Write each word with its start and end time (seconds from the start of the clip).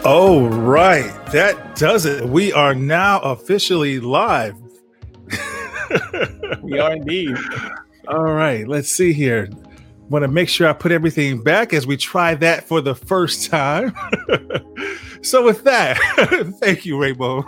All 0.06 0.50
right, 0.50 1.14
that 1.28 1.78
does 1.78 2.06
it. 2.06 2.26
We 2.26 2.52
are 2.52 2.76
now 2.76 3.22
officially 3.22 4.02
live. 4.02 4.54
we 6.62 6.78
are 6.78 6.92
indeed. 6.92 7.38
All 8.10 8.34
right, 8.34 8.68
let's 8.68 8.90
see 8.90 9.14
here. 9.14 9.48
Want 10.10 10.24
to 10.24 10.28
make 10.28 10.50
sure 10.50 10.68
I 10.68 10.74
put 10.74 10.92
everything 10.92 11.42
back 11.42 11.74
as 11.74 11.88
we 11.88 11.96
try 11.96 12.36
that 12.36 12.68
for 12.68 12.82
the 12.82 12.94
first 12.94 13.50
time. 13.50 13.94
so, 15.22 15.42
with 15.42 15.64
that, 15.64 15.98
thank 16.60 16.86
you, 16.86 17.02
Rainbow. 17.02 17.46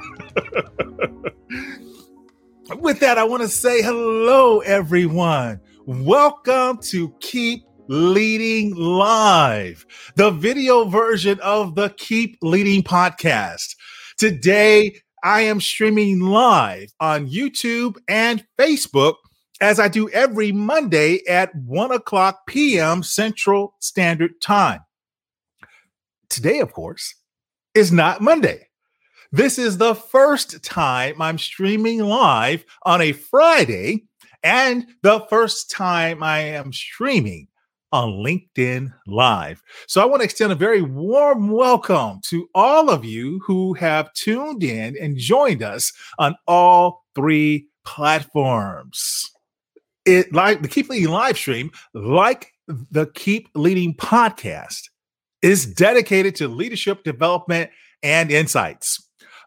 with 2.77 3.01
that, 3.01 3.17
I 3.17 3.25
want 3.25 3.41
to 3.41 3.49
say 3.49 3.81
hello, 3.81 4.61
everyone. 4.61 5.59
Welcome 5.85 6.77
to 6.83 7.13
Keep 7.19 7.65
Leading 7.87 8.73
Live, 8.73 9.85
the 10.15 10.31
video 10.31 10.85
version 10.85 11.39
of 11.41 11.75
the 11.75 11.89
Keep 11.97 12.39
Leading 12.41 12.81
podcast. 12.81 13.75
Today, 14.17 14.99
I 15.23 15.41
am 15.41 15.61
streaming 15.61 16.19
live 16.19 16.91
on 16.99 17.29
YouTube 17.29 17.97
and 18.07 18.43
Facebook 18.57 19.15
as 19.61 19.79
I 19.79 19.87
do 19.87 20.09
every 20.09 20.51
Monday 20.51 21.19
at 21.27 21.53
1 21.53 21.91
o'clock 21.91 22.47
p.m. 22.47 23.03
Central 23.03 23.75
Standard 23.79 24.41
Time. 24.41 24.79
Today, 26.29 26.61
of 26.61 26.73
course, 26.73 27.13
is 27.75 27.91
not 27.91 28.19
Monday. 28.19 28.67
This 29.31 29.59
is 29.59 29.77
the 29.77 29.93
first 29.93 30.63
time 30.63 31.21
I'm 31.21 31.37
streaming 31.37 31.99
live 31.99 32.65
on 32.83 33.01
a 33.01 33.11
Friday 33.11 34.05
and 34.41 34.87
the 35.03 35.19
first 35.29 35.69
time 35.69 36.23
I 36.23 36.39
am 36.39 36.73
streaming 36.73 37.47
on 37.91 38.23
LinkedIn 38.23 38.93
Live. 39.07 39.61
So 39.87 40.01
I 40.01 40.05
want 40.05 40.21
to 40.21 40.25
extend 40.25 40.51
a 40.51 40.55
very 40.55 40.81
warm 40.81 41.49
welcome 41.49 42.19
to 42.25 42.49
all 42.53 42.89
of 42.89 43.05
you 43.05 43.39
who 43.45 43.73
have 43.75 44.11
tuned 44.13 44.63
in 44.63 44.97
and 44.99 45.17
joined 45.17 45.63
us 45.63 45.91
on 46.19 46.35
all 46.47 47.05
three 47.15 47.67
platforms. 47.85 49.31
It 50.05 50.33
like 50.33 50.61
the 50.61 50.67
Keep 50.67 50.89
Leading 50.89 51.09
live 51.09 51.37
stream, 51.37 51.71
like 51.93 52.51
the 52.67 53.07
Keep 53.13 53.49
Leading 53.55 53.95
podcast, 53.95 54.89
is 55.41 55.65
dedicated 55.65 56.35
to 56.35 56.47
leadership 56.47 57.03
development 57.03 57.69
and 58.03 58.31
insights. 58.31 59.01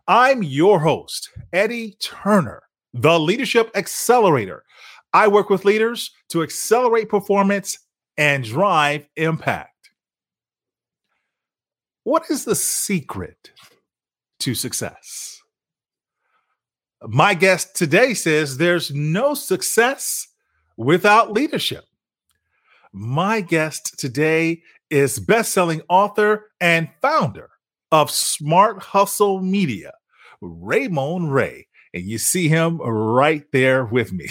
I'm 0.06 0.42
your 0.42 0.80
host, 0.80 1.28
Eddie 1.52 1.96
Turner, 2.00 2.62
the 2.94 3.20
Leadership 3.20 3.70
Accelerator. 3.74 4.64
I 5.12 5.28
work 5.28 5.50
with 5.50 5.64
leaders 5.64 6.10
to 6.30 6.42
accelerate 6.42 7.08
performance 7.08 7.78
and 8.18 8.42
drive 8.42 9.06
impact. 9.16 9.90
What 12.02 12.24
is 12.30 12.44
the 12.44 12.56
secret 12.56 13.52
to 14.40 14.54
success? 14.54 15.40
My 17.02 17.34
guest 17.34 17.76
today 17.76 18.14
says 18.14 18.56
there's 18.56 18.90
no 18.90 19.34
success 19.34 20.26
without 20.76 21.32
leadership. 21.32 21.84
My 22.92 23.40
guest 23.40 23.98
today 23.98 24.62
is 24.90 25.20
best-selling 25.20 25.82
author 25.88 26.50
and 26.60 26.88
founder 27.00 27.50
of 27.92 28.10
Smart 28.10 28.82
Hustle 28.82 29.40
Media, 29.42 29.92
Ramon 30.40 31.28
Ray. 31.28 31.67
And 31.94 32.04
you 32.04 32.18
see 32.18 32.48
him 32.48 32.78
right 32.78 33.44
there 33.52 33.84
with 33.84 34.12
me. 34.12 34.28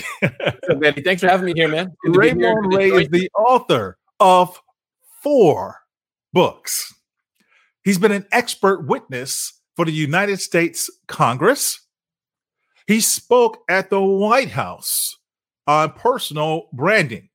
Thanks 1.04 1.22
for 1.22 1.28
having 1.28 1.46
me 1.46 1.54
here, 1.56 1.68
man. 1.68 1.92
Ramon 2.06 2.68
Ray 2.68 2.90
is 2.92 3.10
the 3.10 3.30
author 3.38 3.98
of 4.20 4.62
four 5.24 5.80
books. 6.34 6.94
He's 7.84 7.98
been 7.98 8.12
an 8.12 8.28
expert 8.32 8.86
witness 8.86 9.54
for 9.76 9.86
the 9.86 9.92
United 9.92 10.40
States 10.40 10.90
Congress. 11.08 11.82
He 12.86 13.00
spoke 13.02 13.64
at 13.70 13.90
the 13.90 14.02
White 14.02 14.52
House 14.52 15.18
on 15.66 15.94
personal 15.94 16.70
branding. 16.74 17.30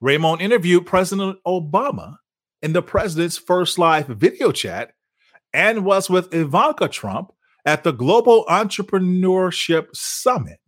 Ramon 0.00 0.40
interviewed 0.40 0.86
President 0.86 1.38
Obama 1.46 2.16
in 2.62 2.72
the 2.72 2.82
president's 2.82 3.38
first 3.38 3.78
live 3.78 4.06
video 4.06 4.52
chat 4.52 4.92
and 5.52 5.84
was 5.84 6.10
with 6.10 6.34
Ivanka 6.34 6.88
Trump 6.88 7.32
at 7.68 7.84
the 7.84 7.92
Global 7.92 8.46
Entrepreneurship 8.48 9.94
Summit 9.94 10.58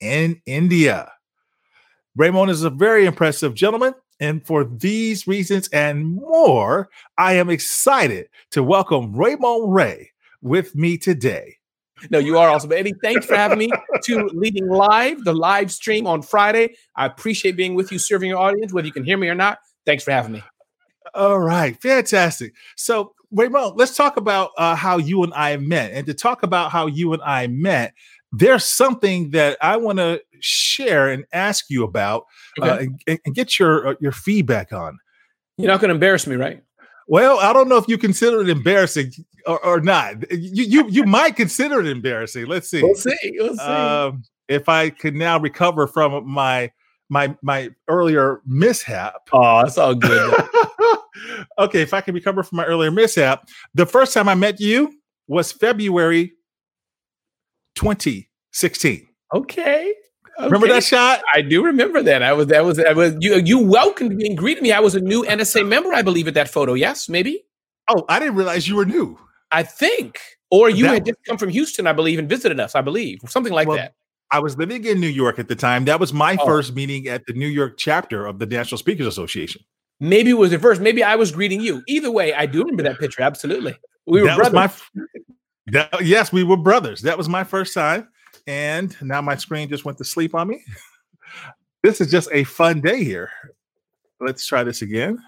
in 0.00 0.40
India. 0.46 1.12
Ramon 2.16 2.48
is 2.48 2.62
a 2.62 2.70
very 2.70 3.04
impressive 3.04 3.52
gentleman. 3.52 3.92
And 4.20 4.44
for 4.46 4.64
these 4.64 5.26
reasons 5.26 5.68
and 5.68 6.16
more, 6.16 6.88
I 7.18 7.34
am 7.34 7.50
excited 7.50 8.30
to 8.52 8.62
welcome 8.62 9.14
Ramon 9.14 9.68
Ray 9.68 10.12
with 10.40 10.74
me 10.74 10.96
today. 10.96 11.58
No, 12.08 12.18
you 12.18 12.38
are 12.38 12.48
awesome. 12.48 12.72
Eddie, 12.72 12.94
thanks 13.02 13.26
for 13.26 13.36
having 13.36 13.58
me 13.58 13.70
to 14.04 14.26
Leading 14.32 14.66
Live, 14.66 15.24
the 15.24 15.34
live 15.34 15.70
stream 15.70 16.06
on 16.06 16.22
Friday. 16.22 16.74
I 16.96 17.04
appreciate 17.04 17.56
being 17.56 17.74
with 17.74 17.92
you, 17.92 17.98
serving 17.98 18.30
your 18.30 18.38
audience, 18.38 18.72
whether 18.72 18.86
you 18.86 18.94
can 18.94 19.04
hear 19.04 19.18
me 19.18 19.28
or 19.28 19.34
not. 19.34 19.58
Thanks 19.84 20.04
for 20.04 20.12
having 20.12 20.32
me. 20.32 20.42
All 21.14 21.38
right, 21.38 21.78
fantastic. 21.82 22.54
So, 22.76 23.12
Ramon, 23.32 23.74
let's 23.76 23.96
talk 23.96 24.16
about 24.16 24.50
uh, 24.56 24.74
how 24.74 24.98
you 24.98 25.22
and 25.22 25.32
I 25.34 25.56
met. 25.56 25.92
And 25.92 26.06
to 26.06 26.14
talk 26.14 26.42
about 26.42 26.70
how 26.70 26.86
you 26.86 27.12
and 27.12 27.22
I 27.22 27.46
met, 27.46 27.94
there's 28.32 28.64
something 28.64 29.30
that 29.30 29.56
I 29.60 29.76
want 29.76 29.98
to 29.98 30.20
share 30.40 31.08
and 31.08 31.24
ask 31.32 31.66
you 31.68 31.84
about 31.84 32.24
uh, 32.60 32.64
okay. 32.64 32.70
uh, 32.86 32.90
and, 33.06 33.20
and, 33.24 33.34
get 33.34 33.58
your 33.58 33.88
uh, 33.88 33.94
your 34.00 34.12
feedback 34.12 34.72
on. 34.72 34.98
You're 35.56 35.68
not 35.68 35.80
going 35.80 35.88
to 35.88 35.94
embarrass 35.94 36.26
me, 36.26 36.36
right? 36.36 36.62
Well, 37.08 37.38
I 37.38 37.52
don't 37.52 37.68
know 37.68 37.76
if 37.76 37.88
you 37.88 37.98
consider 37.98 38.42
it 38.42 38.48
embarrassing 38.48 39.12
or, 39.46 39.64
or 39.64 39.80
not. 39.80 40.30
You, 40.30 40.64
you 40.64 40.88
you 40.88 41.04
might 41.04 41.36
consider 41.36 41.80
it 41.80 41.86
embarrassing. 41.86 42.46
Let's 42.46 42.68
see. 42.68 42.82
We'll 42.82 42.94
see. 42.94 43.16
We'll 43.38 43.56
see. 43.56 43.62
Um, 43.62 44.24
if 44.48 44.68
I 44.68 44.90
could 44.90 45.14
now 45.14 45.38
recover 45.38 45.86
from 45.86 46.28
my 46.28 46.72
my 47.08 47.36
my 47.42 47.70
earlier 47.88 48.40
mishap. 48.46 49.28
Oh, 49.32 49.62
that's 49.62 49.78
all 49.78 49.94
good. 49.94 50.34
okay, 51.58 51.82
if 51.82 51.94
I 51.94 52.00
can 52.00 52.14
recover 52.14 52.42
from 52.42 52.56
my 52.56 52.64
earlier 52.64 52.90
mishap, 52.90 53.48
the 53.74 53.86
first 53.86 54.12
time 54.14 54.28
I 54.28 54.34
met 54.34 54.60
you 54.60 54.92
was 55.28 55.52
February 55.52 56.32
2016. 57.76 59.08
Okay. 59.34 59.94
Okay. 60.38 60.44
Remember 60.44 60.68
that 60.68 60.84
shot? 60.84 61.22
I 61.32 61.40
do 61.40 61.64
remember 61.64 62.02
that. 62.02 62.22
I 62.22 62.34
was 62.34 62.48
that 62.48 62.62
was 62.62 62.78
I 62.78 62.92
was 62.92 63.16
you 63.20 63.36
you 63.36 63.58
welcomed 63.58 64.14
me 64.16 64.26
and 64.26 64.36
greeted 64.36 64.62
me. 64.62 64.70
I 64.70 64.80
was 64.80 64.94
a 64.94 65.00
new 65.00 65.24
NSA 65.24 65.66
member, 65.66 65.94
I 65.94 66.02
believe, 66.02 66.28
at 66.28 66.34
that 66.34 66.50
photo. 66.50 66.74
Yes, 66.74 67.08
maybe. 67.08 67.42
Oh, 67.88 68.04
I 68.08 68.18
didn't 68.18 68.34
realize 68.34 68.68
you 68.68 68.76
were 68.76 68.84
new. 68.84 69.18
I 69.50 69.62
think, 69.62 70.20
or 70.50 70.68
you 70.68 70.84
that, 70.84 70.92
had 70.92 71.06
just 71.06 71.18
come 71.26 71.38
from 71.38 71.48
Houston, 71.48 71.86
I 71.86 71.94
believe, 71.94 72.18
and 72.18 72.28
visited 72.28 72.60
us. 72.60 72.74
I 72.74 72.82
believe, 72.82 73.20
something 73.26 73.52
like 73.52 73.66
well, 73.66 73.78
that. 73.78 73.94
I 74.30 74.40
was 74.40 74.58
living 74.58 74.84
in 74.84 75.00
New 75.00 75.08
York 75.08 75.38
at 75.38 75.48
the 75.48 75.56
time. 75.56 75.86
That 75.86 76.00
was 76.00 76.12
my 76.12 76.36
oh. 76.38 76.44
first 76.44 76.74
meeting 76.74 77.06
at 77.08 77.24
the 77.26 77.32
New 77.32 77.46
York 77.46 77.78
chapter 77.78 78.26
of 78.26 78.38
the 78.38 78.44
National 78.44 78.76
Speakers 78.76 79.06
Association. 79.06 79.62
Maybe 80.00 80.30
it 80.30 80.34
was 80.34 80.50
the 80.50 80.58
first. 80.58 80.80
Maybe 80.80 81.02
I 81.02 81.16
was 81.16 81.32
greeting 81.32 81.60
you. 81.60 81.82
Either 81.88 82.10
way, 82.10 82.34
I 82.34 82.46
do 82.46 82.60
remember 82.60 82.82
that 82.82 82.98
picture. 82.98 83.22
Absolutely, 83.22 83.74
we 84.06 84.20
were 84.20 84.28
that 84.28 84.36
brothers. 84.36 84.82
My, 84.94 85.04
that, 85.68 86.04
yes, 86.04 86.32
we 86.32 86.44
were 86.44 86.56
brothers. 86.56 87.02
That 87.02 87.18
was 87.18 87.28
my 87.28 87.44
first 87.44 87.74
time. 87.74 88.08
And 88.46 88.96
now 89.02 89.20
my 89.20 89.36
screen 89.36 89.68
just 89.68 89.84
went 89.84 89.98
to 89.98 90.04
sleep 90.04 90.34
on 90.34 90.48
me. 90.48 90.62
this 91.82 92.00
is 92.00 92.10
just 92.10 92.28
a 92.32 92.44
fun 92.44 92.80
day 92.80 93.02
here. 93.02 93.30
Let's 94.20 94.46
try 94.46 94.62
this 94.62 94.82
again. 94.82 95.18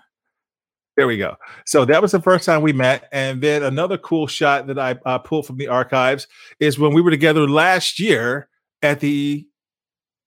There 0.96 1.06
we 1.06 1.16
go. 1.16 1.36
So 1.66 1.84
that 1.84 2.02
was 2.02 2.12
the 2.12 2.20
first 2.20 2.44
time 2.44 2.62
we 2.62 2.72
met. 2.72 3.08
And 3.12 3.40
then 3.40 3.62
another 3.62 3.98
cool 3.98 4.26
shot 4.26 4.66
that 4.66 4.78
I 4.78 4.98
uh, 5.06 5.18
pulled 5.18 5.46
from 5.46 5.56
the 5.56 5.68
archives 5.68 6.26
is 6.58 6.78
when 6.78 6.92
we 6.92 7.02
were 7.02 7.10
together 7.10 7.48
last 7.48 8.00
year 8.00 8.48
at 8.82 9.00
the 9.00 9.46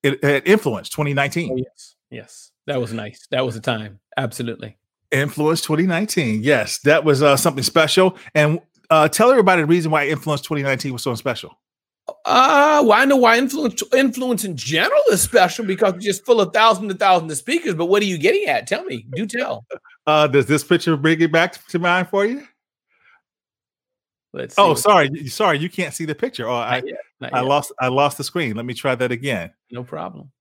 at 0.04 0.48
Influence 0.48 0.90
2019. 0.90 1.52
Oh, 1.52 1.58
yes. 1.58 1.96
Yes. 2.10 2.52
That 2.68 2.80
was 2.80 2.94
nice. 2.94 3.28
That 3.32 3.46
was 3.46 3.56
a 3.56 3.62
time. 3.62 4.00
Absolutely. 4.18 4.78
Influence 5.12 5.62
2019. 5.62 6.42
Yes, 6.44 6.80
that 6.80 7.04
was 7.04 7.22
uh, 7.22 7.36
something 7.36 7.64
special. 7.64 8.18
And 8.34 8.60
uh, 8.90 9.08
tell 9.08 9.30
everybody 9.30 9.62
the 9.62 9.68
reason 9.68 9.92
why 9.92 10.08
Influence 10.08 10.42
2019 10.42 10.94
was 10.94 11.04
so 11.04 11.16
special. 11.16 11.58
Uh, 12.26 12.82
well, 12.84 12.94
I 12.94 13.06
know 13.06 13.18
why 13.18 13.38
influence 13.38 13.82
influence 13.94 14.44
in 14.44 14.56
general 14.58 15.02
is 15.12 15.22
special 15.22 15.66
because 15.66 15.94
it's 15.96 16.06
just 16.06 16.26
full 16.26 16.42
of 16.42 16.52
thousands 16.52 16.92
and 16.92 17.00
thousands 17.00 17.32
of 17.32 17.38
speakers. 17.38 17.76
But 17.76 17.86
what 17.86 18.02
are 18.02 18.06
you 18.06 18.18
getting 18.18 18.46
at? 18.46 18.68
Tell 18.68 18.84
me. 18.84 19.06
Do 19.16 19.26
tell. 19.26 19.66
Uh, 20.08 20.26
does 20.26 20.48
this 20.48 20.64
picture 20.64 20.98
bring 20.98 21.22
it 21.22 21.32
back 21.32 21.64
to 21.68 21.78
mind 21.78 22.10
for 22.10 22.26
you? 22.26 22.44
Let's. 24.34 24.56
Oh, 24.58 24.74
sorry, 24.74 25.28
sorry, 25.28 25.60
you 25.60 25.70
can't 25.70 25.94
see 25.94 26.06
the 26.06 26.16
picture. 26.16 26.50
Oh, 26.50 26.56
I, 26.56 26.82
yet, 26.84 27.32
I 27.32 27.42
lost, 27.42 27.72
I 27.80 27.90
lost 27.90 28.18
the 28.18 28.24
screen. 28.24 28.56
Let 28.56 28.66
me 28.66 28.74
try 28.74 28.96
that 28.96 29.12
again. 29.12 29.52
No 29.70 29.84
problem. 29.84 30.32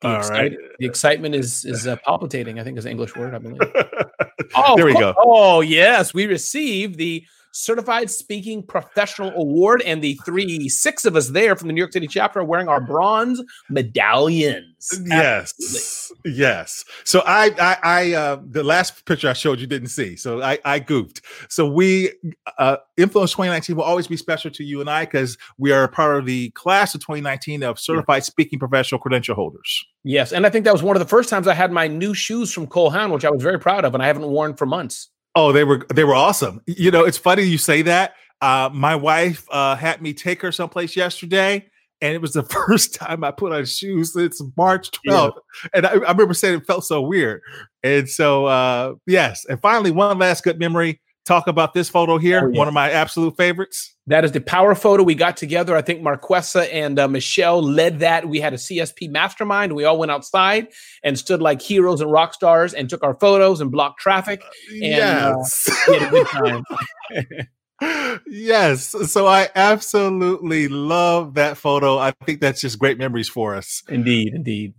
The, 0.00 0.08
All 0.08 0.28
right. 0.30 0.56
the 0.78 0.86
excitement 0.86 1.34
is 1.34 1.64
is 1.66 1.86
uh, 1.86 1.96
palpitating. 1.96 2.58
I 2.58 2.64
think 2.64 2.78
is 2.78 2.86
an 2.86 2.92
English 2.92 3.14
word. 3.16 3.34
I 3.34 3.38
believe. 3.38 3.60
oh, 4.54 4.76
there 4.76 4.86
we 4.86 4.94
go. 4.94 5.14
Oh 5.18 5.60
yes, 5.60 6.14
we 6.14 6.26
received 6.26 6.96
the 6.96 7.24
Certified 7.52 8.10
Speaking 8.10 8.62
Professional 8.62 9.30
Award, 9.30 9.82
and 9.84 10.02
the 10.02 10.14
three, 10.24 10.68
six 10.68 11.04
of 11.04 11.16
us 11.16 11.28
there 11.28 11.56
from 11.56 11.68
the 11.68 11.74
New 11.74 11.80
York 11.80 11.92
City 11.92 12.06
chapter 12.06 12.40
are 12.40 12.44
wearing 12.44 12.68
our 12.68 12.80
bronze 12.80 13.42
medallions. 13.68 14.66
Yes, 15.06 15.54
Absolutely. 15.60 16.40
yes. 16.40 16.84
So 17.04 17.22
I, 17.26 17.50
I, 17.58 17.76
I, 17.82 18.12
uh, 18.14 18.40
the 18.42 18.62
last 18.62 19.04
picture 19.04 19.28
I 19.28 19.34
showed 19.34 19.60
you 19.60 19.66
didn't 19.66 19.88
see, 19.88 20.16
so 20.16 20.42
I, 20.42 20.58
I 20.64 20.78
goofed. 20.78 21.20
So 21.48 21.68
we, 21.68 22.12
uh, 22.58 22.78
Influence 22.96 23.32
2019 23.32 23.76
will 23.76 23.82
always 23.82 24.06
be 24.06 24.16
special 24.16 24.50
to 24.52 24.64
you 24.64 24.80
and 24.80 24.88
I 24.88 25.04
because 25.04 25.36
we 25.58 25.72
are 25.72 25.86
part 25.88 26.18
of 26.18 26.26
the 26.26 26.50
class 26.50 26.94
of 26.94 27.00
2019 27.00 27.62
of 27.62 27.78
Certified. 27.78 28.24
Speaking 28.24 28.58
Professional 28.58 29.00
Credential 29.00 29.34
holders. 29.34 29.84
Yes, 30.04 30.32
and 30.32 30.46
I 30.46 30.50
think 30.50 30.64
that 30.64 30.72
was 30.72 30.82
one 30.82 30.96
of 30.96 31.00
the 31.00 31.08
first 31.08 31.28
times 31.28 31.46
I 31.46 31.54
had 31.54 31.72
my 31.72 31.86
new 31.86 32.14
shoes 32.14 32.52
from 32.52 32.66
Cole 32.66 32.90
Haan, 32.90 33.10
which 33.10 33.24
I 33.24 33.30
was 33.30 33.42
very 33.42 33.58
proud 33.58 33.84
of, 33.84 33.94
and 33.94 34.02
I 34.02 34.06
haven't 34.06 34.26
worn 34.26 34.54
for 34.54 34.66
months. 34.66 35.08
Oh, 35.34 35.52
they 35.52 35.64
were 35.64 35.86
they 35.94 36.04
were 36.04 36.14
awesome. 36.14 36.60
You 36.66 36.90
know, 36.90 37.04
it's 37.04 37.18
funny 37.18 37.42
you 37.42 37.58
say 37.58 37.82
that. 37.82 38.14
Uh, 38.40 38.70
my 38.72 38.96
wife 38.96 39.46
uh, 39.50 39.76
had 39.76 40.00
me 40.00 40.14
take 40.14 40.40
her 40.42 40.50
someplace 40.50 40.96
yesterday, 40.96 41.68
and 42.00 42.14
it 42.14 42.20
was 42.20 42.32
the 42.32 42.42
first 42.66 42.94
time 42.94 43.22
I 43.22 43.30
put 43.30 43.52
on 43.52 43.64
shoes 43.66 44.14
since 44.14 44.42
March 44.56 44.90
12th. 45.06 45.34
Yeah. 45.34 45.68
And 45.74 45.86
I, 45.86 45.90
I, 45.90 46.10
remember 46.10 46.34
saying 46.34 46.58
it 46.58 46.66
felt 46.66 46.84
so 46.84 47.02
weird. 47.02 47.42
And 47.82 48.08
so, 48.08 48.46
uh, 48.46 48.94
yes. 49.06 49.44
And 49.44 49.60
finally, 49.60 49.90
one 49.90 50.18
last 50.18 50.42
good 50.42 50.58
memory 50.58 51.00
talk 51.26 51.46
about 51.46 51.74
this 51.74 51.88
photo 51.88 52.18
here, 52.18 52.40
oh, 52.44 52.48
yeah. 52.48 52.58
one 52.58 52.68
of 52.68 52.74
my 52.74 52.90
absolute 52.90 53.36
favorites. 53.36 53.94
That 54.10 54.24
is 54.24 54.32
the 54.32 54.40
power 54.40 54.74
photo 54.74 55.04
we 55.04 55.14
got 55.14 55.36
together. 55.36 55.76
I 55.76 55.82
think 55.82 56.02
Marquesa 56.02 56.68
and 56.72 56.98
uh, 56.98 57.06
Michelle 57.06 57.62
led 57.62 58.00
that. 58.00 58.28
We 58.28 58.40
had 58.40 58.52
a 58.52 58.56
CSP 58.56 59.08
mastermind. 59.08 59.72
We 59.72 59.84
all 59.84 59.98
went 59.98 60.10
outside 60.10 60.66
and 61.04 61.16
stood 61.16 61.40
like 61.40 61.62
heroes 61.62 62.00
and 62.00 62.10
rock 62.10 62.34
stars 62.34 62.74
and 62.74 62.90
took 62.90 63.04
our 63.04 63.14
photos 63.14 63.60
and 63.60 63.70
blocked 63.70 64.00
traffic. 64.00 64.42
And 64.72 64.82
yes. 64.82 65.68
uh, 65.68 65.74
we 65.86 65.98
had 65.98 66.08
a 66.08 66.10
good 66.10 66.26
time. 67.80 68.20
yes. 68.26 68.88
So 69.12 69.28
I 69.28 69.48
absolutely 69.54 70.66
love 70.66 71.34
that 71.34 71.56
photo. 71.56 71.96
I 71.96 72.12
think 72.26 72.40
that's 72.40 72.60
just 72.60 72.80
great 72.80 72.98
memories 72.98 73.28
for 73.28 73.54
us. 73.54 73.84
Indeed, 73.88 74.34
indeed. 74.34 74.74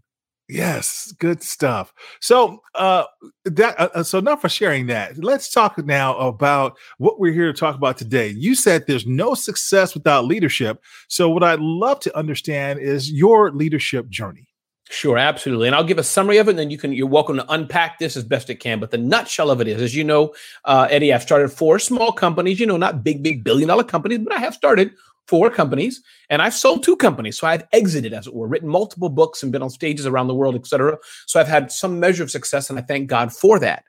Yes, 0.49 1.13
good 1.17 1.41
stuff. 1.41 1.93
So, 2.19 2.61
uh, 2.75 3.05
that 3.45 3.79
uh, 3.79 3.89
uh, 3.95 4.03
so 4.03 4.17
enough 4.17 4.41
for 4.41 4.49
sharing 4.49 4.87
that. 4.87 5.17
Let's 5.23 5.49
talk 5.49 5.77
now 5.85 6.17
about 6.17 6.77
what 6.97 7.19
we're 7.19 7.31
here 7.31 7.51
to 7.51 7.57
talk 7.57 7.75
about 7.75 7.97
today. 7.97 8.27
You 8.29 8.53
said 8.53 8.85
there's 8.85 9.07
no 9.07 9.33
success 9.33 9.93
without 9.93 10.25
leadership. 10.25 10.81
So, 11.07 11.29
what 11.29 11.43
I'd 11.43 11.61
love 11.61 12.01
to 12.01 12.17
understand 12.17 12.79
is 12.79 13.11
your 13.11 13.51
leadership 13.51 14.09
journey. 14.09 14.47
Sure, 14.89 15.17
absolutely. 15.17 15.67
And 15.67 15.75
I'll 15.75 15.85
give 15.85 15.99
a 15.99 16.03
summary 16.03 16.37
of 16.37 16.49
it, 16.49 16.51
and 16.51 16.59
then 16.59 16.69
you 16.69 16.77
can 16.77 16.91
you're 16.91 17.07
welcome 17.07 17.37
to 17.37 17.49
unpack 17.49 17.97
this 17.97 18.17
as 18.17 18.25
best 18.25 18.49
it 18.49 18.55
can. 18.55 18.81
But 18.81 18.91
the 18.91 18.97
nutshell 18.97 19.49
of 19.49 19.61
it 19.61 19.69
is, 19.69 19.81
as 19.81 19.95
you 19.95 20.03
know, 20.03 20.33
uh, 20.65 20.87
Eddie, 20.89 21.13
I've 21.13 21.21
started 21.21 21.47
four 21.49 21.79
small 21.79 22.11
companies. 22.11 22.59
You 22.59 22.65
know, 22.65 22.75
not 22.75 23.05
big, 23.05 23.23
big 23.23 23.45
billion 23.45 23.69
dollar 23.69 23.85
companies, 23.85 24.19
but 24.19 24.33
I 24.33 24.39
have 24.39 24.53
started 24.53 24.91
four 25.27 25.49
companies 25.49 26.01
and 26.29 26.41
I've 26.41 26.53
sold 26.53 26.83
two 26.83 26.95
companies. 26.95 27.37
So 27.37 27.47
I've 27.47 27.65
exited, 27.71 28.13
as 28.13 28.27
it 28.27 28.33
were, 28.33 28.47
written 28.47 28.69
multiple 28.69 29.09
books 29.09 29.43
and 29.43 29.51
been 29.51 29.61
on 29.61 29.69
stages 29.69 30.05
around 30.05 30.27
the 30.27 30.35
world, 30.35 30.55
et 30.55 30.67
cetera. 30.67 30.97
So 31.27 31.39
I've 31.39 31.47
had 31.47 31.71
some 31.71 31.99
measure 31.99 32.23
of 32.23 32.31
success 32.31 32.69
and 32.69 32.77
I 32.77 32.81
thank 32.81 33.07
God 33.07 33.33
for 33.33 33.59
that. 33.59 33.83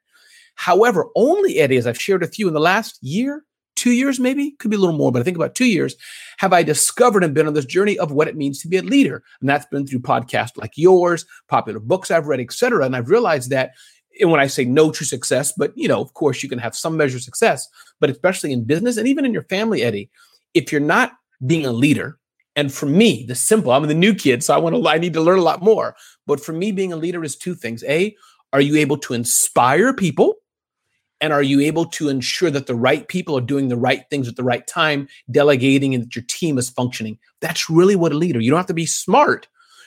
However, 0.54 1.08
only 1.16 1.58
Eddie, 1.58 1.78
as 1.78 1.86
I've 1.86 2.00
shared 2.00 2.20
with 2.20 2.38
you 2.38 2.46
in 2.48 2.54
the 2.54 2.60
last 2.60 2.98
year, 3.00 3.44
two 3.74 3.92
years, 3.92 4.20
maybe, 4.20 4.52
could 4.58 4.70
be 4.70 4.76
a 4.76 4.80
little 4.80 4.96
more, 4.96 5.10
but 5.10 5.20
I 5.20 5.24
think 5.24 5.36
about 5.36 5.54
two 5.54 5.66
years, 5.66 5.96
have 6.38 6.52
I 6.52 6.62
discovered 6.62 7.24
and 7.24 7.34
been 7.34 7.46
on 7.46 7.54
this 7.54 7.64
journey 7.64 7.98
of 7.98 8.12
what 8.12 8.28
it 8.28 8.36
means 8.36 8.60
to 8.60 8.68
be 8.68 8.76
a 8.76 8.82
leader. 8.82 9.24
And 9.40 9.48
that's 9.48 9.66
been 9.66 9.86
through 9.86 10.00
podcasts 10.00 10.56
like 10.56 10.72
yours, 10.76 11.24
popular 11.48 11.80
books 11.80 12.10
I've 12.10 12.26
read, 12.26 12.40
et 12.40 12.52
cetera. 12.52 12.84
And 12.84 12.94
I've 12.94 13.08
realized 13.08 13.50
that 13.50 13.72
and 14.20 14.30
when 14.30 14.40
I 14.40 14.46
say 14.46 14.64
no 14.64 14.90
true 14.90 15.06
success, 15.06 15.52
but 15.56 15.72
you 15.74 15.88
know, 15.88 16.00
of 16.00 16.12
course, 16.14 16.42
you 16.42 16.48
can 16.48 16.58
have 16.58 16.76
some 16.76 16.96
measure 16.96 17.16
of 17.16 17.22
success, 17.22 17.66
but 18.00 18.10
especially 18.10 18.52
in 18.52 18.64
business 18.64 18.96
and 18.96 19.08
even 19.08 19.24
in 19.24 19.32
your 19.32 19.44
family, 19.44 19.82
Eddie, 19.82 20.10
if 20.54 20.70
you're 20.70 20.80
not 20.80 21.12
being 21.46 21.66
a 21.66 21.72
leader. 21.72 22.18
And 22.54 22.72
for 22.72 22.86
me, 22.86 23.24
the 23.26 23.34
simple, 23.34 23.72
I'm 23.72 23.86
the 23.86 23.94
new 23.94 24.14
kid, 24.14 24.44
so 24.44 24.54
I 24.54 24.58
want 24.58 24.76
to 24.76 24.88
I 24.88 24.98
need 24.98 25.14
to 25.14 25.22
learn 25.22 25.38
a 25.38 25.42
lot 25.42 25.62
more. 25.62 25.96
But 26.26 26.40
for 26.40 26.52
me, 26.52 26.70
being 26.70 26.92
a 26.92 26.96
leader 26.96 27.24
is 27.24 27.36
two 27.36 27.54
things. 27.54 27.82
A, 27.84 28.14
are 28.52 28.60
you 28.60 28.76
able 28.76 28.98
to 28.98 29.14
inspire 29.14 29.94
people? 29.94 30.36
And 31.20 31.32
are 31.32 31.42
you 31.42 31.60
able 31.60 31.86
to 31.86 32.08
ensure 32.08 32.50
that 32.50 32.66
the 32.66 32.74
right 32.74 33.06
people 33.06 33.38
are 33.38 33.42
doing 33.42 33.68
the 33.68 33.76
right 33.76 34.02
things 34.10 34.26
at 34.26 34.34
the 34.34 34.42
right 34.42 34.66
time, 34.66 35.06
delegating 35.30 35.94
and 35.94 36.02
that 36.02 36.16
your 36.16 36.24
team 36.26 36.58
is 36.58 36.68
functioning? 36.68 37.16
That's 37.40 37.70
really 37.70 37.94
what 37.94 38.12
a 38.12 38.16
leader. 38.16 38.40
You 38.40 38.50
don't 38.50 38.58
have 38.58 38.66
to 38.66 38.74
be 38.74 38.86
smart, 38.86 39.46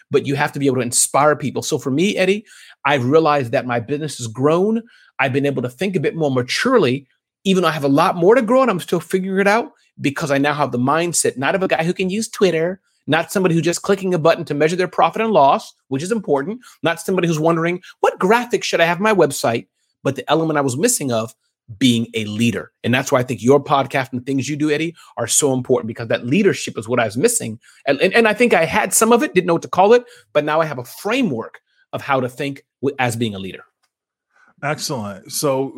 but 0.09 0.25
you 0.25 0.35
have 0.35 0.53
to 0.53 0.59
be 0.59 0.65
able 0.65 0.77
to 0.77 0.81
inspire 0.81 1.35
people. 1.35 1.61
So 1.61 1.77
for 1.77 1.91
me, 1.91 2.15
Eddie, 2.15 2.45
I've 2.85 3.03
realized 3.05 3.51
that 3.51 3.67
my 3.67 3.81
business 3.81 4.17
has 4.17 4.27
grown. 4.27 4.81
I've 5.19 5.33
been 5.33 5.45
able 5.45 5.61
to 5.61 5.69
think 5.69 5.97
a 5.97 5.99
bit 5.99 6.15
more 6.15 6.31
maturely, 6.31 7.05
even 7.43 7.63
though 7.63 7.69
I 7.69 7.73
have 7.73 7.83
a 7.83 7.89
lot 7.89 8.15
more 8.15 8.33
to 8.33 8.41
grow 8.41 8.61
and 8.61 8.71
I'm 8.71 8.79
still 8.79 9.01
figuring 9.01 9.41
it 9.41 9.47
out 9.47 9.71
because 10.01 10.31
I 10.31 10.37
now 10.37 10.53
have 10.53 10.71
the 10.71 10.77
mindset 10.77 11.37
not 11.37 11.55
of 11.55 11.63
a 11.63 11.67
guy 11.67 11.83
who 11.83 11.93
can 11.93 12.09
use 12.09 12.27
Twitter, 12.27 12.81
not 13.07 13.31
somebody 13.31 13.55
who's 13.55 13.63
just 13.63 13.81
clicking 13.81 14.13
a 14.13 14.19
button 14.19 14.45
to 14.45 14.53
measure 14.53 14.75
their 14.75 14.87
profit 14.87 15.21
and 15.21 15.31
loss, 15.31 15.73
which 15.87 16.03
is 16.03 16.11
important, 16.11 16.61
not 16.83 16.99
somebody 16.99 17.27
who's 17.27 17.39
wondering 17.39 17.81
what 17.99 18.19
graphics 18.19 18.63
should 18.63 18.81
I 18.81 18.85
have 18.85 18.99
my 18.99 19.13
website, 19.13 19.67
but 20.03 20.15
the 20.15 20.29
element 20.29 20.57
I 20.57 20.61
was 20.61 20.77
missing 20.77 21.11
of 21.11 21.35
being 21.79 22.07
a 22.13 22.25
leader. 22.25 22.71
And 22.83 22.93
that's 22.93 23.11
why 23.11 23.19
I 23.19 23.23
think 23.23 23.41
your 23.41 23.63
podcast 23.63 24.11
and 24.11 24.25
things 24.25 24.47
you 24.47 24.55
do, 24.55 24.69
Eddie, 24.69 24.95
are 25.17 25.27
so 25.27 25.53
important 25.53 25.87
because 25.87 26.07
that 26.09 26.25
leadership 26.25 26.77
is 26.77 26.87
what 26.87 26.99
I 26.99 27.05
was 27.05 27.17
missing. 27.17 27.59
And, 27.87 27.99
and, 28.01 28.13
and 28.13 28.27
I 28.27 28.33
think 28.33 28.53
I 28.53 28.65
had 28.65 28.93
some 28.93 29.11
of 29.11 29.23
it, 29.23 29.33
didn't 29.33 29.47
know 29.47 29.53
what 29.53 29.63
to 29.63 29.67
call 29.67 29.93
it, 29.93 30.03
but 30.33 30.43
now 30.43 30.61
I 30.61 30.65
have 30.65 30.77
a 30.77 30.85
framework 30.85 31.61
of 31.93 32.01
how 32.01 32.19
to 32.19 32.29
think 32.29 32.65
as 32.99 33.15
being 33.15 33.33
a 33.33 33.39
leader. 33.39 33.63
Excellent. 34.63 35.31
So 35.31 35.75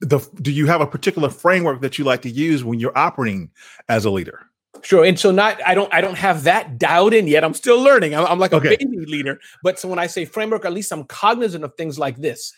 the 0.00 0.18
do 0.42 0.50
you 0.52 0.66
have 0.66 0.80
a 0.80 0.86
particular 0.86 1.30
framework 1.30 1.80
that 1.80 1.98
you 1.98 2.04
like 2.04 2.22
to 2.22 2.30
use 2.30 2.64
when 2.64 2.78
you're 2.80 2.96
operating 2.96 3.50
as 3.88 4.04
a 4.04 4.10
leader? 4.10 4.46
Sure. 4.82 5.04
And 5.04 5.18
so 5.18 5.30
not 5.30 5.60
I 5.66 5.74
don't 5.74 5.92
I 5.92 6.00
don't 6.00 6.16
have 6.16 6.44
that 6.44 6.78
dialed 6.78 7.12
in 7.12 7.26
yet. 7.26 7.44
I'm 7.44 7.54
still 7.54 7.80
learning. 7.80 8.14
I'm, 8.14 8.26
I'm 8.26 8.38
like 8.38 8.52
a 8.52 8.60
baby 8.60 8.86
leader. 9.06 9.38
But 9.62 9.78
so 9.78 9.88
when 9.88 9.98
I 9.98 10.06
say 10.06 10.24
framework, 10.24 10.64
at 10.64 10.72
least 10.72 10.92
I'm 10.92 11.04
cognizant 11.04 11.64
of 11.64 11.74
things 11.74 11.98
like 11.98 12.16
this. 12.18 12.52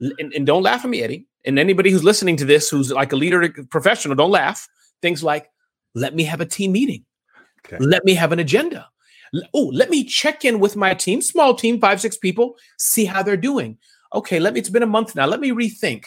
And, 0.00 0.32
and 0.32 0.46
don't 0.46 0.62
laugh 0.62 0.84
at 0.84 0.90
me, 0.90 1.02
Eddie. 1.02 1.26
And 1.44 1.58
anybody 1.58 1.90
who's 1.90 2.04
listening 2.04 2.36
to 2.38 2.44
this 2.44 2.68
who's 2.68 2.90
like 2.90 3.12
a 3.12 3.16
leader 3.16 3.48
professional, 3.70 4.16
don't 4.16 4.30
laugh. 4.30 4.68
Things 5.00 5.22
like 5.22 5.50
let 5.94 6.14
me 6.14 6.24
have 6.24 6.40
a 6.40 6.46
team 6.46 6.72
meeting. 6.72 7.04
Okay. 7.66 7.82
Let 7.82 8.04
me 8.04 8.14
have 8.14 8.32
an 8.32 8.38
agenda. 8.38 8.88
Oh, 9.54 9.70
let 9.72 9.88
me 9.88 10.04
check 10.04 10.44
in 10.44 10.60
with 10.60 10.76
my 10.76 10.92
team, 10.92 11.22
small 11.22 11.54
team, 11.54 11.80
five, 11.80 12.00
six 12.00 12.18
people, 12.18 12.56
see 12.76 13.06
how 13.06 13.22
they're 13.22 13.36
doing. 13.36 13.78
Okay, 14.14 14.38
let 14.38 14.52
me, 14.52 14.60
it's 14.60 14.68
been 14.68 14.82
a 14.82 14.86
month 14.86 15.14
now. 15.14 15.24
Let 15.24 15.40
me 15.40 15.52
rethink 15.52 16.06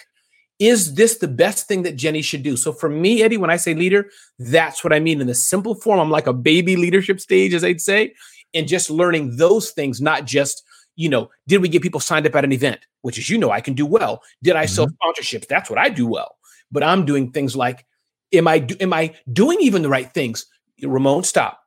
is 0.60 0.96
this 0.96 1.18
the 1.18 1.28
best 1.28 1.68
thing 1.68 1.84
that 1.84 1.98
Jenny 1.98 2.22
should 2.22 2.44
do? 2.44 2.56
So 2.56 2.72
for 2.72 2.90
me, 2.90 3.22
Eddie, 3.22 3.38
when 3.38 3.50
I 3.50 3.58
say 3.58 3.74
leader, 3.74 4.10
that's 4.40 4.84
what 4.84 4.94
I 4.94 5.00
mean 5.00 5.20
in 5.20 5.28
the 5.28 5.36
simple 5.36 5.76
form. 5.76 6.00
I'm 6.00 6.10
like 6.10 6.28
a 6.28 6.34
baby 6.34 6.76
leadership 6.76 7.20
stage, 7.20 7.54
as 7.54 7.64
I'd 7.64 7.82
say, 7.82 8.14
and 8.54 8.68
just 8.68 8.90
learning 8.90 9.36
those 9.36 9.72
things, 9.72 10.00
not 10.00 10.26
just, 10.26 10.64
you 10.96 11.10
know, 11.10 11.30
did 11.48 11.62
we 11.62 11.68
get 11.68 11.82
people 11.82 12.00
signed 12.00 12.26
up 12.26 12.36
at 12.36 12.46
an 12.46 12.54
event, 12.54 12.80
which 13.02 13.18
as 13.18 13.30
you 13.30 13.38
know, 13.38 13.52
I 13.52 13.60
can 13.60 13.74
do 13.74 13.86
well. 13.86 14.22
Did 14.44 14.56
I 14.56 14.64
mm-hmm. 14.64 14.74
sell 14.74 14.88
sponsorships? 14.88 15.48
That's 15.48 15.70
what 15.70 15.80
I 15.80 15.90
do 15.90 16.08
well. 16.08 16.38
But 16.72 16.84
I'm 16.84 17.06
doing 17.06 17.32
things 17.32 17.56
like, 17.56 17.86
am 18.34 18.48
I 18.48 18.66
am 18.80 18.94
I 18.94 19.14
doing 19.32 19.60
even 19.62 19.82
the 19.82 19.90
right 19.90 20.12
things? 20.14 20.46
Ramon, 20.82 21.24
stop. 21.24 21.60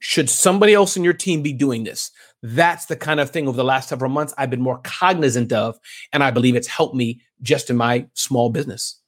Should 0.00 0.28
somebody 0.28 0.74
else 0.74 0.96
in 0.96 1.04
your 1.04 1.12
team 1.12 1.42
be 1.42 1.52
doing 1.52 1.84
this? 1.84 2.10
That's 2.42 2.86
the 2.86 2.96
kind 2.96 3.20
of 3.20 3.30
thing 3.30 3.46
over 3.46 3.56
the 3.56 3.64
last 3.64 3.88
several 3.88 4.10
months 4.10 4.34
I've 4.36 4.50
been 4.50 4.60
more 4.60 4.80
cognizant 4.82 5.52
of. 5.52 5.78
And 6.12 6.24
I 6.24 6.30
believe 6.30 6.56
it's 6.56 6.66
helped 6.68 6.94
me 6.94 7.20
just 7.40 7.70
in 7.70 7.76
my 7.76 8.06
small 8.14 8.50
business. 8.50 9.00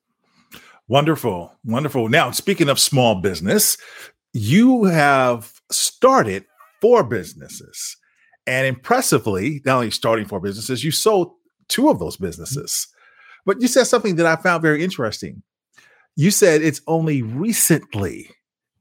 Wonderful. 0.89 1.53
Wonderful. 1.65 2.09
Now, 2.09 2.31
speaking 2.31 2.69
of 2.69 2.79
small 2.79 3.17
business, 3.17 3.77
you 4.33 4.85
have 4.85 5.53
started 5.71 6.45
four 6.81 7.03
businesses. 7.03 7.97
And 8.47 8.67
impressively, 8.67 9.63
not 9.65 9.77
only 9.77 9.91
starting 9.91 10.27
four 10.27 10.41
businesses, 10.41 10.85
you 10.85 10.91
sold 10.91 11.33
two 11.69 11.89
of 11.89 11.99
those 11.99 12.17
businesses. 12.19 12.87
But 13.47 13.61
you 13.61 13.69
said 13.69 13.85
something 13.85 14.17
that 14.17 14.27
I 14.27 14.37
found 14.37 14.63
very 14.63 14.85
interesting. 14.85 15.43
You 16.17 16.31
said 16.31 16.63
it's 16.63 16.83
only 16.87 17.23
recently 17.23 18.31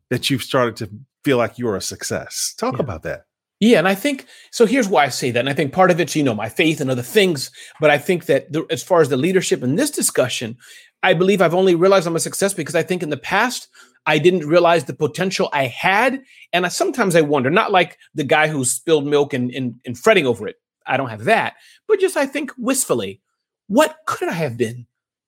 that 0.09 0.29
you've 0.29 0.43
started 0.43 0.75
to 0.77 0.89
feel 1.23 1.37
like 1.37 1.57
you're 1.57 1.77
a 1.77 1.81
success. 1.81 2.53
Talk 2.57 2.73
Yeah. 2.75 2.81
about 2.83 3.03
that. 3.03 3.25
Yeah, 3.63 3.77
and 3.77 3.87
I 3.87 3.95
think 3.95 4.25
so. 4.51 4.65
Here's 4.65 4.89
why 4.89 5.05
I 5.05 5.07
say 5.07 5.31
that, 5.31 5.39
and 5.39 5.47
I 5.47 5.53
think 5.53 5.71
part 5.71 5.89
of 5.89 6.01
it's 6.01 6.17
you 6.17 6.23
know 6.23 6.35
my 6.35 6.49
faith 6.49 6.81
and 6.81 6.91
other 6.91 7.01
things, 7.01 7.49
but 7.79 7.89
I 7.89 7.97
think 7.97 8.25
that 8.25 8.51
the, 8.51 8.65
as 8.69 8.83
far 8.83 8.99
as 8.99 9.07
the 9.07 9.15
leadership 9.15 9.63
in 9.63 9.77
this 9.77 9.89
discussion, 9.89 10.57
I 11.01 11.13
believe 11.13 11.41
I've 11.41 11.53
only 11.53 11.73
realized 11.73 12.05
I'm 12.05 12.17
a 12.17 12.19
success 12.19 12.53
because 12.53 12.75
I 12.75 12.83
think 12.83 13.03
in 13.03 13.09
the 13.09 13.15
past 13.15 13.69
I 14.05 14.17
didn't 14.19 14.49
realize 14.49 14.83
the 14.83 14.93
potential 14.93 15.47
I 15.53 15.67
had, 15.67 16.21
and 16.51 16.65
I, 16.65 16.69
sometimes 16.69 17.15
I 17.15 17.21
wonder, 17.21 17.49
not 17.49 17.71
like 17.71 17.97
the 18.13 18.25
guy 18.25 18.49
who 18.49 18.65
spilled 18.65 19.07
milk 19.07 19.33
and, 19.33 19.49
and 19.51 19.75
and 19.85 19.97
fretting 19.97 20.27
over 20.27 20.45
it. 20.45 20.57
I 20.85 20.97
don't 20.97 21.07
have 21.07 21.23
that, 21.23 21.53
but 21.87 22.01
just 22.01 22.17
I 22.17 22.25
think 22.25 22.51
wistfully, 22.57 23.21
what 23.67 23.95
could 24.07 24.27
I 24.27 24.33
have 24.33 24.57
been 24.57 24.87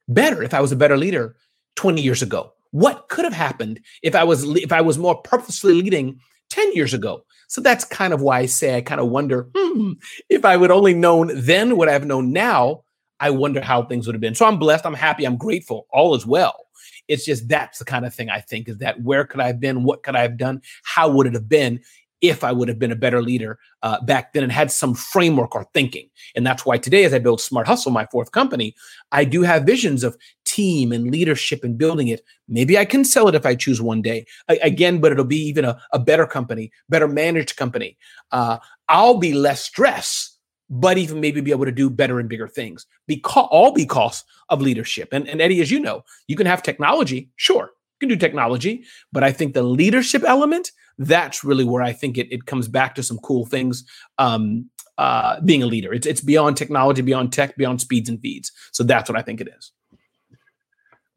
better 0.09 0.43
if 0.43 0.53
I 0.53 0.59
was 0.59 0.73
a 0.73 0.81
better 0.83 0.97
leader 0.97 1.37
20 1.77 2.01
years 2.01 2.21
ago? 2.21 2.51
What 2.71 3.07
could 3.07 3.23
have 3.23 3.33
happened 3.33 3.79
if 4.03 4.13
I 4.13 4.25
was 4.25 4.43
if 4.57 4.73
I 4.73 4.81
was 4.81 4.97
more 4.97 5.15
purposely 5.21 5.73
leading 5.73 6.19
10 6.55 6.73
years 6.73 6.93
ago? 6.93 7.25
So 7.47 7.61
that's 7.61 7.83
kind 7.83 8.13
of 8.13 8.21
why 8.21 8.39
I 8.39 8.45
say 8.45 8.77
I 8.77 8.81
kind 8.81 9.01
of 9.01 9.09
wonder 9.09 9.49
hmm, 9.55 9.93
if 10.29 10.45
I 10.45 10.57
would 10.57 10.71
only 10.71 10.93
known 10.93 11.31
then 11.33 11.75
what 11.77 11.89
I've 11.89 12.05
known 12.05 12.31
now. 12.31 12.83
I 13.19 13.29
wonder 13.29 13.61
how 13.61 13.83
things 13.83 14.07
would 14.07 14.15
have 14.15 14.21
been. 14.21 14.35
So 14.35 14.45
I'm 14.45 14.59
blessed. 14.59 14.85
I'm 14.85 14.93
happy. 14.93 15.25
I'm 15.25 15.37
grateful. 15.37 15.87
All 15.91 16.15
is 16.15 16.25
well. 16.25 16.65
It's 17.07 17.25
just 17.25 17.47
that's 17.47 17.79
the 17.79 17.85
kind 17.85 18.05
of 18.05 18.13
thing 18.13 18.29
I 18.29 18.41
think 18.41 18.67
is 18.67 18.77
that 18.79 19.01
where 19.01 19.25
could 19.25 19.39
I 19.39 19.47
have 19.47 19.59
been? 19.59 19.83
What 19.83 20.03
could 20.03 20.15
I 20.15 20.21
have 20.21 20.37
done? 20.37 20.61
How 20.83 21.09
would 21.09 21.27
it 21.27 21.33
have 21.33 21.47
been 21.47 21.81
if 22.29 22.43
I 22.43 22.51
would 22.51 22.67
have 22.67 22.79
been 22.79 22.91
a 22.91 22.95
better 22.95 23.21
leader 23.21 23.59
uh, 23.83 24.01
back 24.01 24.33
then 24.33 24.43
and 24.43 24.51
had 24.51 24.71
some 24.71 24.93
framework 24.93 25.55
or 25.55 25.65
thinking? 25.73 26.09
And 26.35 26.45
that's 26.45 26.65
why 26.65 26.77
today, 26.77 27.03
as 27.05 27.13
I 27.13 27.19
build 27.19 27.41
Smart 27.41 27.67
Hustle, 27.67 27.91
my 27.91 28.07
fourth 28.11 28.31
company, 28.31 28.75
I 29.11 29.25
do 29.25 29.41
have 29.43 29.63
visions 29.63 30.03
of 30.03 30.17
team 30.45 30.91
and 30.91 31.11
leadership 31.11 31.63
and 31.63 31.77
building 31.77 32.07
it. 32.07 32.21
Maybe 32.47 32.77
I 32.77 32.85
can 32.85 33.03
sell 33.03 33.27
it 33.27 33.35
if 33.35 33.45
I 33.45 33.55
choose 33.55 33.81
one 33.81 34.01
day. 34.01 34.25
A- 34.47 34.59
again, 34.59 34.99
but 34.99 35.11
it'll 35.11 35.25
be 35.25 35.47
even 35.47 35.65
a, 35.65 35.79
a 35.91 35.99
better 35.99 36.25
company, 36.25 36.71
better 36.89 37.07
managed 37.07 37.57
company. 37.57 37.97
Uh, 38.31 38.57
I'll 38.87 39.17
be 39.17 39.33
less 39.33 39.61
stress, 39.63 40.37
but 40.69 40.97
even 40.97 41.19
maybe 41.19 41.41
be 41.41 41.51
able 41.51 41.65
to 41.65 41.71
do 41.71 41.89
better 41.89 42.19
and 42.19 42.29
bigger 42.29 42.47
things. 42.47 42.85
Because 43.07 43.47
all 43.51 43.71
because 43.71 44.23
of 44.49 44.61
leadership. 44.61 45.09
And, 45.11 45.27
and 45.27 45.41
Eddie, 45.41 45.61
as 45.61 45.71
you 45.71 45.79
know, 45.79 46.03
you 46.27 46.35
can 46.35 46.47
have 46.47 46.63
technology, 46.63 47.29
sure, 47.35 47.71
you 47.99 48.07
can 48.07 48.09
do 48.09 48.15
technology, 48.15 48.83
but 49.11 49.23
I 49.23 49.31
think 49.31 49.53
the 49.53 49.63
leadership 49.63 50.23
element, 50.25 50.71
that's 50.97 51.43
really 51.43 51.63
where 51.63 51.83
I 51.83 51.93
think 51.93 52.17
it, 52.17 52.31
it 52.31 52.45
comes 52.45 52.67
back 52.67 52.95
to 52.95 53.03
some 53.03 53.17
cool 53.19 53.45
things. 53.45 53.85
Um, 54.17 54.69
uh, 54.97 55.41
being 55.41 55.61
a 55.61 55.65
leader, 55.65 55.93
it's 55.93 56.07
it's 56.07 56.21
beyond 56.21 56.55
technology, 56.55 57.01
beyond 57.01 57.33
tech, 57.33 57.57
beyond 57.57 57.81
speeds 57.81 58.07
and 58.07 58.19
feeds. 58.21 58.51
So 58.71 58.83
that's 58.83 59.09
what 59.09 59.19
I 59.19 59.21
think 59.21 59.41
it 59.41 59.49
is. 59.57 59.73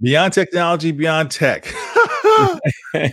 Beyond 0.01 0.33
technology, 0.33 0.91
beyond 0.91 1.31
tech. 1.31 1.73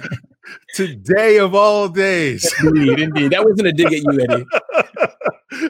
Today 0.76 1.40
of 1.40 1.56
all 1.56 1.88
days. 1.88 2.54
Indeed, 2.64 3.00
indeed. 3.00 3.32
That 3.32 3.44
wasn't 3.44 3.68
a 3.68 3.72
dig 3.72 3.88
at 3.88 4.04
you, 4.04 4.28
Eddie. 4.30 4.46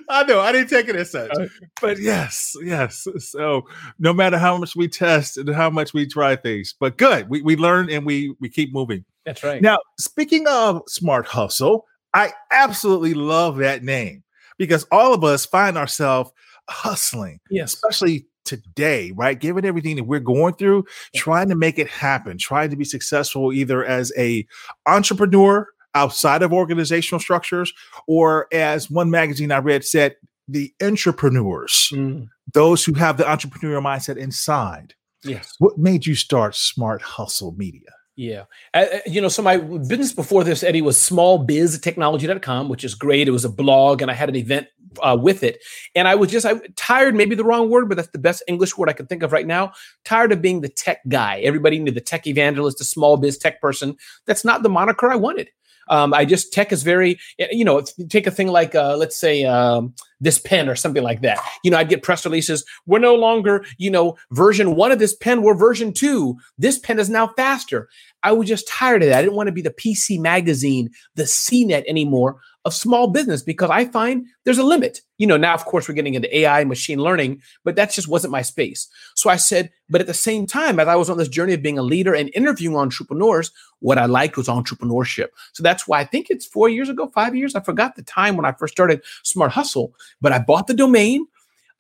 I 0.10 0.24
know 0.24 0.40
I 0.40 0.52
didn't 0.52 0.70
take 0.70 0.88
it 0.90 0.96
as 0.96 1.12
such, 1.12 1.32
Uh, 1.32 1.46
but 1.80 2.00
yes, 2.00 2.56
yes. 2.64 3.08
So 3.20 3.68
no 4.00 4.14
matter 4.14 4.38
how 4.38 4.58
much 4.58 4.76
we 4.76 4.88
test 4.88 5.38
and 5.38 5.48
how 5.50 5.70
much 5.70 5.94
we 5.94 6.08
try 6.08 6.36
things, 6.36 6.74
but 6.80 6.98
good, 6.98 7.30
we, 7.30 7.42
we 7.42 7.56
learn 7.56 7.90
and 7.90 8.06
we 8.06 8.36
we 8.40 8.50
keep 8.50 8.74
moving. 8.74 9.06
That's 9.26 9.44
right. 9.44 9.62
Now, 9.62 9.80
speaking 10.00 10.48
of 10.48 10.82
smart 10.88 11.26
hustle, 11.26 11.86
I 12.14 12.32
absolutely 12.52 13.14
love 13.14 13.58
that 13.58 13.84
name 13.84 14.24
because 14.58 14.86
all 14.92 15.14
of 15.14 15.24
us 15.24 15.46
find 15.46 15.78
ourselves 15.78 16.32
hustling, 16.70 17.40
yes. 17.50 17.74
especially 17.74 18.28
today, 18.46 19.12
right? 19.16 19.40
Given 19.40 19.66
everything 19.66 19.96
that 19.98 20.04
we're 20.04 20.20
going 20.20 20.54
through, 20.54 20.86
trying 21.16 21.50
to 21.50 21.56
make 21.56 21.80
it 21.80 21.90
happen, 21.90 22.38
trying 22.38 22.70
to 22.70 22.76
be 22.76 22.86
successful 22.86 23.52
either 23.52 23.84
as 23.84 24.14
a 24.18 24.46
entrepreneur 24.86 25.68
outside 25.96 26.42
of 26.44 26.54
organizational 26.54 27.20
structures 27.20 27.74
or 28.08 28.48
as 28.54 28.90
one 28.92 29.10
magazine 29.10 29.52
I 29.52 29.58
read 29.58 29.84
said, 29.84 30.16
the 30.48 30.72
entrepreneurs, 30.82 31.90
Mm, 31.92 32.28
those 32.54 32.86
who 32.86 32.94
have 32.94 33.18
the 33.18 33.24
entrepreneurial 33.24 33.82
mindset 33.82 34.18
inside. 34.18 34.94
yes. 35.24 35.56
What 35.58 35.80
made 35.80 36.06
you 36.06 36.14
start 36.14 36.56
Smart 36.56 37.02
Hustle 37.02 37.54
Media? 37.58 37.90
Yeah. 38.16 38.46
Uh, 38.74 38.86
you 39.06 39.20
know, 39.20 39.28
so 39.28 39.42
my 39.42 39.58
business 39.58 40.14
before 40.14 40.44
this, 40.44 40.64
Eddie, 40.64 40.82
was 40.82 40.98
smallbiztechnology.com, 40.98 42.70
which 42.70 42.84
is 42.86 42.96
great. 42.96 43.28
It 43.28 43.32
was 43.32 43.44
a 43.44 43.50
blog 43.50 44.02
and 44.02 44.10
I 44.10 44.14
had 44.14 44.30
an 44.30 44.38
event 44.38 44.68
uh, 45.02 45.18
with 45.20 45.44
it. 45.44 45.62
And 45.96 46.08
I 46.08 46.16
was 46.16 46.32
just 46.32 46.46
I 46.46 46.54
tired, 46.78 47.16
maybe 47.16 47.36
the 47.36 47.44
wrong 47.44 47.70
word, 47.70 47.90
but 47.90 47.96
that's 47.96 48.10
the 48.10 48.18
best 48.18 48.44
English 48.48 48.78
word 48.78 48.90
I 48.90 48.94
can 48.94 49.08
think 49.08 49.24
of 49.24 49.34
right 49.34 49.46
now. 49.46 49.74
Tired 50.06 50.32
of 50.32 50.42
being 50.42 50.62
the 50.62 50.70
tech 50.70 51.02
guy. 51.10 51.40
Everybody 51.40 51.78
knew 51.80 51.92
the 51.92 52.00
tech 52.00 52.26
evangelist, 52.26 52.78
the 52.78 52.86
small 52.86 53.18
biz 53.18 53.38
tech 53.38 53.60
person. 53.60 53.98
That's 54.26 54.46
not 54.46 54.64
the 54.64 54.70
moniker 54.70 55.12
I 55.12 55.16
wanted. 55.18 55.50
Um, 55.90 56.14
I 56.14 56.26
just 56.26 56.54
tech 56.54 56.72
is 56.72 56.84
very, 56.84 57.20
you 57.52 57.66
know, 57.66 57.84
take 58.10 58.28
a 58.28 58.32
thing 58.32 58.48
like, 58.48 58.76
uh, 58.76 58.96
let's 58.98 59.16
say, 59.16 59.46
um, 59.46 59.94
this 60.20 60.40
pen 60.40 60.70
or 60.70 60.76
something 60.76 61.04
like 61.04 61.22
that. 61.22 61.40
You 61.64 61.72
know, 61.72 61.78
I'd 61.78 61.90
get 61.90 62.04
press 62.04 62.26
releases. 62.26 62.64
We're 62.86 63.00
no 63.00 63.16
longer, 63.16 63.66
you 63.78 63.92
know, 63.92 64.18
version 64.32 64.76
one 64.76 64.92
of 64.92 65.00
this 65.00 65.16
pen. 65.16 65.42
We're 65.42 65.56
version 65.56 65.94
two. 65.94 66.38
This 66.58 66.80
pen 66.80 67.00
is 67.00 67.10
now 67.10 67.28
faster. 67.36 67.90
I 68.24 68.32
was 68.32 68.48
just 68.48 68.68
tired 68.68 69.04
of 69.04 69.10
that. 69.10 69.20
I 69.20 69.22
didn't 69.22 69.36
want 69.36 69.48
to 69.48 69.54
be 69.54 69.62
the 69.62 69.72
PC 69.72 70.20
magazine, 70.20 70.90
the 71.16 71.24
CNET 71.24 71.84
anymore 71.88 72.38
of 72.66 72.74
small 72.74 73.08
business 73.08 73.44
because 73.44 73.70
I 73.70 73.86
find 73.86 74.26
there's 74.44 74.58
a 74.58 74.64
limit. 74.64 75.02
You 75.18 75.28
know, 75.28 75.38
now 75.38 75.54
of 75.54 75.66
course 75.66 75.88
we're 75.88 75.96
getting 75.96 76.16
into 76.16 76.36
AI, 76.36 76.62
and 76.62 76.70
machine 76.70 77.00
learning, 77.00 77.42
but 77.64 77.76
that 77.76 77.92
just 77.92 78.08
wasn't 78.08 78.32
my 78.32 78.42
space. 78.42 78.88
So 79.14 79.30
I 79.30 79.36
said, 79.36 79.72
but 79.88 80.02
at 80.02 80.08
the 80.08 80.14
same 80.14 80.48
time, 80.48 80.80
as 80.80 80.88
I 80.88 80.96
was 80.96 81.10
on 81.10 81.18
this 81.18 81.30
journey 81.30 81.54
of 81.54 81.62
being 81.62 81.78
a 81.78 81.84
leader 81.84 82.14
and 82.14 82.32
interviewing 82.34 82.76
entrepreneurs, 82.76 83.52
what 83.80 84.00
I 84.00 84.06
liked 84.06 84.36
was 84.36 84.48
entrepreneurship. 84.48 85.28
So 85.54 85.62
that's 85.62 85.88
why 85.88 86.00
I 86.00 86.06
think 86.06 86.28
it's 86.30 86.46
four 86.46 86.68
years 86.68 86.90
ago, 86.90 87.08
five 87.14 87.36
years. 87.36 87.56
I 87.56 87.60
forgot 87.62 87.96
the 87.96 88.04
time 88.04 88.36
when 88.36 88.46
I 88.46 88.52
first 88.54 88.74
started 88.74 89.04
Smart 89.24 89.52
Hustle, 89.52 89.94
but 90.20 90.32
I 90.32 90.40
bought 90.40 90.68
the 90.68 90.74
domain. 90.74 91.28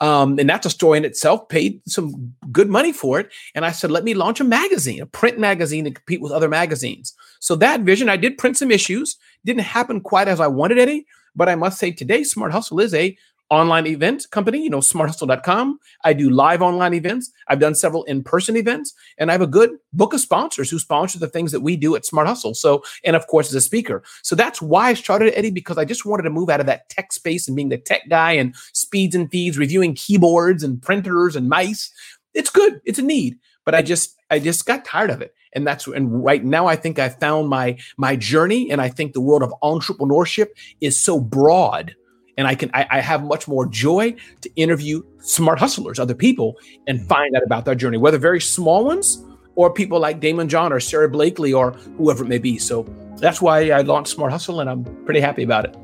Um, 0.06 0.38
and 0.38 0.48
that's 0.48 0.68
a 0.68 0.70
story 0.70 1.00
in 1.00 1.06
itself, 1.06 1.50
paid 1.50 1.82
some 1.88 2.34
good 2.52 2.70
money 2.70 2.94
for 2.94 3.20
it. 3.20 3.32
And 3.56 3.66
I 3.66 3.72
said, 3.72 3.90
let 3.90 4.04
me 4.04 4.14
launch 4.14 4.40
a 4.40 4.44
magazine, 4.44 5.02
a 5.02 5.08
print 5.08 5.40
magazine 5.40 5.86
to 5.86 5.92
compete 5.92 6.22
with 6.22 6.32
other 6.32 6.48
magazines. 6.48 7.16
So 7.40 7.56
that 7.56 7.82
vision, 7.82 8.08
I 8.08 8.18
did 8.18 8.38
print 8.38 8.56
some 8.56 8.70
issues. 8.70 9.18
Didn't 9.46 9.64
happen 9.64 10.02
quite 10.02 10.28
as 10.28 10.40
I 10.40 10.46
wanted, 10.46 10.78
Eddie. 10.78 11.08
But 11.36 11.50
I 11.50 11.56
must 11.56 11.80
say 11.80 11.90
today, 11.90 12.24
Smart 12.24 12.52
Hustle 12.52 12.80
is 12.82 12.94
a 12.94 13.18
online 13.50 13.86
event 13.86 14.26
company, 14.32 14.64
you 14.64 14.70
know, 14.70 14.80
smarthustle.com. 14.80 15.80
I 16.04 16.14
do 16.14 16.30
live 16.30 16.62
online 16.62 16.94
events. 16.94 17.32
I've 17.48 17.60
done 17.60 17.76
several 17.76 18.04
in-person 18.06 18.56
events, 18.58 18.94
and 19.18 19.30
I 19.30 19.34
have 19.34 19.42
a 19.42 19.48
good 19.48 19.72
book 19.94 20.14
of 20.14 20.20
sponsors 20.20 20.70
who 20.70 20.80
sponsor 20.80 21.20
the 21.20 21.28
things 21.28 21.52
that 21.52 21.62
we 21.62 21.78
do 21.78 21.96
at 21.96 22.06
Smart 22.06 22.28
Hustle. 22.28 22.54
So, 22.56 22.84
and 23.04 23.16
of 23.16 23.28
course, 23.28 23.50
as 23.50 23.56
a 23.56 23.62
speaker. 23.62 24.04
So 24.24 24.36
that's 24.36 24.62
why 24.62 24.90
I 24.90 24.94
started 24.96 25.38
Eddie, 25.38 25.52
because 25.52 25.78
I 25.78 25.86
just 25.86 26.06
wanted 26.06 26.24
to 26.24 26.30
move 26.30 26.50
out 26.50 26.60
of 26.60 26.66
that 26.66 26.90
tech 26.90 27.14
space 27.14 27.48
and 27.48 27.56
being 27.56 27.70
the 27.70 27.78
tech 27.78 28.10
guy 28.10 28.32
and 28.34 28.56
speeds 28.74 29.16
and 29.16 29.30
feeds, 29.30 29.58
reviewing 29.58 29.94
keyboards 29.94 30.64
and 30.64 30.82
printers 30.82 31.36
and 31.36 31.50
mice. 31.50 31.92
It's 32.34 32.50
good. 32.50 32.82
It's 32.84 33.00
a 33.00 33.04
need. 33.04 33.38
But 33.64 33.76
I 33.76 33.82
just 33.82 34.16
I 34.30 34.40
just 34.40 34.66
got 34.66 34.86
tired 34.86 35.10
of 35.10 35.22
it. 35.22 35.34
And 35.54 35.66
that's 35.66 35.88
and 35.88 36.24
right 36.24 36.44
now 36.44 36.68
I 36.68 36.76
think 36.76 37.00
I 37.00 37.10
found 37.10 37.50
my 37.50 37.78
my 37.98 38.16
journey. 38.16 38.70
And 38.70 38.82
I 38.82 38.90
think 38.90 39.14
the 39.14 39.22
world 39.22 39.42
of 39.42 39.54
entrepreneurship 39.64 40.50
is 40.82 41.00
so 41.00 41.20
broad 41.20 41.96
and 42.38 42.48
I 42.48 42.56
can 42.56 42.70
I, 42.74 42.86
I, 42.92 43.00
have 43.02 43.24
much 43.24 43.48
more 43.48 43.66
joy 43.66 44.16
to 44.42 44.50
interview 44.56 45.04
smart 45.20 45.60
hustlers, 45.60 46.00
other 46.00 46.16
people, 46.16 46.58
and 46.88 47.00
mm-hmm. 47.00 47.08
find 47.08 47.36
out 47.36 47.44
about 47.44 47.66
their 47.66 47.76
journey, 47.76 47.98
whether 47.98 48.18
very 48.18 48.42
small 48.42 48.86
ones 48.86 49.24
or 49.56 49.72
people 49.72 50.00
like 50.00 50.20
Daymond 50.20 50.48
John 50.48 50.74
or 50.74 50.80
Sara 50.80 51.10
Blakely 51.10 51.54
or 51.54 51.72
whoever 51.98 52.24
it 52.24 52.28
may 52.28 52.38
be. 52.38 52.58
So 52.58 52.84
that's 53.18 53.42
why 53.42 53.70
I 53.72 53.82
launched 53.82 54.12
Smart 54.12 54.32
Hustle, 54.32 54.60
and 54.60 54.70
I'm 54.70 54.84
pretty 55.06 55.22
happy 55.22 55.44
about 55.44 55.66
it. 55.66 55.76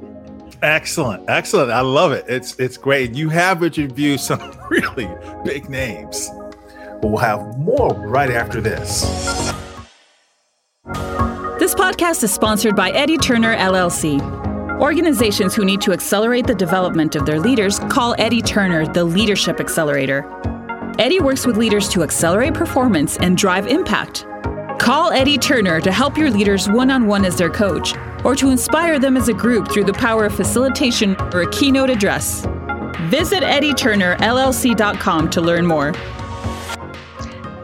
Excellent, 0.61 1.27
excellent. 1.29 1.71
I 1.71 1.81
love 1.81 2.11
it. 2.11 2.25
It's 2.27 2.59
it's 2.59 2.77
great. 2.77 3.15
You 3.15 3.29
have 3.29 3.63
interviewed 3.63 4.19
some 4.19 4.39
really 4.69 5.09
big 5.43 5.69
names. 5.69 6.29
But 7.01 7.09
we'll 7.09 7.17
have 7.17 7.57
more 7.57 7.93
right 7.95 8.29
after 8.29 8.61
this. 8.61 9.01
This 11.57 11.73
podcast 11.73 12.23
is 12.23 12.31
sponsored 12.31 12.75
by 12.75 12.91
Eddie 12.91 13.17
Turner 13.17 13.55
LLC. 13.55 14.30
Organizations 14.81 15.53
who 15.53 15.63
need 15.63 15.79
to 15.81 15.93
accelerate 15.93 16.47
the 16.47 16.55
development 16.55 17.15
of 17.15 17.27
their 17.27 17.39
leaders 17.39 17.77
call 17.77 18.15
Eddie 18.17 18.41
Turner 18.41 18.91
the 18.91 19.03
Leadership 19.03 19.59
Accelerator. 19.59 20.25
Eddie 20.97 21.19
works 21.19 21.45
with 21.45 21.55
leaders 21.55 21.87
to 21.89 22.01
accelerate 22.01 22.55
performance 22.55 23.15
and 23.17 23.37
drive 23.37 23.67
impact. 23.67 24.25
Call 24.79 25.11
Eddie 25.11 25.37
Turner 25.37 25.81
to 25.81 25.91
help 25.91 26.17
your 26.17 26.31
leaders 26.31 26.67
one 26.67 26.89
on 26.89 27.05
one 27.05 27.25
as 27.25 27.37
their 27.37 27.51
coach, 27.51 27.93
or 28.23 28.35
to 28.35 28.49
inspire 28.49 28.97
them 28.97 29.17
as 29.17 29.29
a 29.29 29.33
group 29.33 29.71
through 29.71 29.83
the 29.83 29.93
power 29.93 30.25
of 30.25 30.33
facilitation 30.33 31.15
or 31.31 31.41
a 31.41 31.51
keynote 31.51 31.91
address. 31.91 32.43
Visit 33.11 33.43
EddieTurnerLLC.com 33.43 35.29
to 35.29 35.41
learn 35.41 35.67
more. 35.67 35.91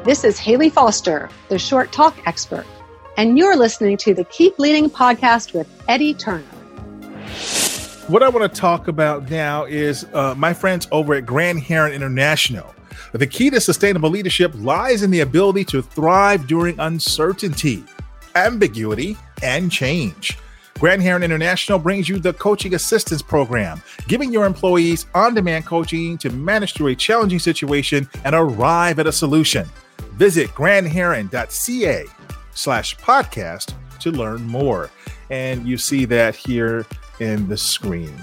This 0.05 0.23
is 0.23 0.37
Haley 0.37 0.69
Foster, 0.69 1.31
the 1.49 1.57
short 1.57 1.91
talk 1.91 2.15
expert, 2.27 2.67
and 3.17 3.39
you're 3.39 3.57
listening 3.57 3.97
to 3.97 4.13
the 4.13 4.25
Keep 4.25 4.59
Leading 4.59 4.87
podcast 4.87 5.55
with 5.55 5.67
Eddie 5.87 6.13
Turner. 6.13 6.45
What 8.07 8.23
I 8.23 8.29
want 8.29 8.51
to 8.51 8.61
talk 8.61 8.87
about 8.87 9.29
now 9.29 9.65
is 9.65 10.05
uh, 10.13 10.33
my 10.37 10.53
friends 10.53 10.87
over 10.91 11.15
at 11.15 11.25
Grand 11.25 11.59
Heron 11.59 11.91
International. 11.91 12.73
The 13.11 13.27
key 13.27 13.49
to 13.49 13.59
sustainable 13.59 14.09
leadership 14.09 14.53
lies 14.55 15.03
in 15.03 15.11
the 15.11 15.19
ability 15.21 15.65
to 15.65 15.81
thrive 15.81 16.47
during 16.47 16.79
uncertainty, 16.79 17.83
ambiguity, 18.35 19.17
and 19.43 19.69
change. 19.69 20.37
Grand 20.79 21.01
Heron 21.01 21.23
International 21.23 21.79
brings 21.79 22.07
you 22.07 22.17
the 22.17 22.33
Coaching 22.33 22.75
Assistance 22.75 23.21
Program, 23.21 23.81
giving 24.07 24.31
your 24.31 24.45
employees 24.45 25.05
on 25.13 25.33
demand 25.33 25.65
coaching 25.65 26.17
to 26.19 26.29
manage 26.29 26.73
through 26.73 26.87
a 26.87 26.95
challenging 26.95 27.39
situation 27.39 28.07
and 28.23 28.35
arrive 28.35 28.99
at 28.99 29.07
a 29.07 29.11
solution. 29.11 29.67
Visit 30.13 30.47
grandheron.ca 30.49 32.05
slash 32.53 32.95
podcast 32.97 33.73
to 33.99 34.11
learn 34.11 34.43
more. 34.43 34.91
And 35.29 35.67
you 35.67 35.77
see 35.77 36.05
that 36.05 36.35
here 36.35 36.85
in 37.19 37.47
the 37.47 37.57
screen. 37.57 38.13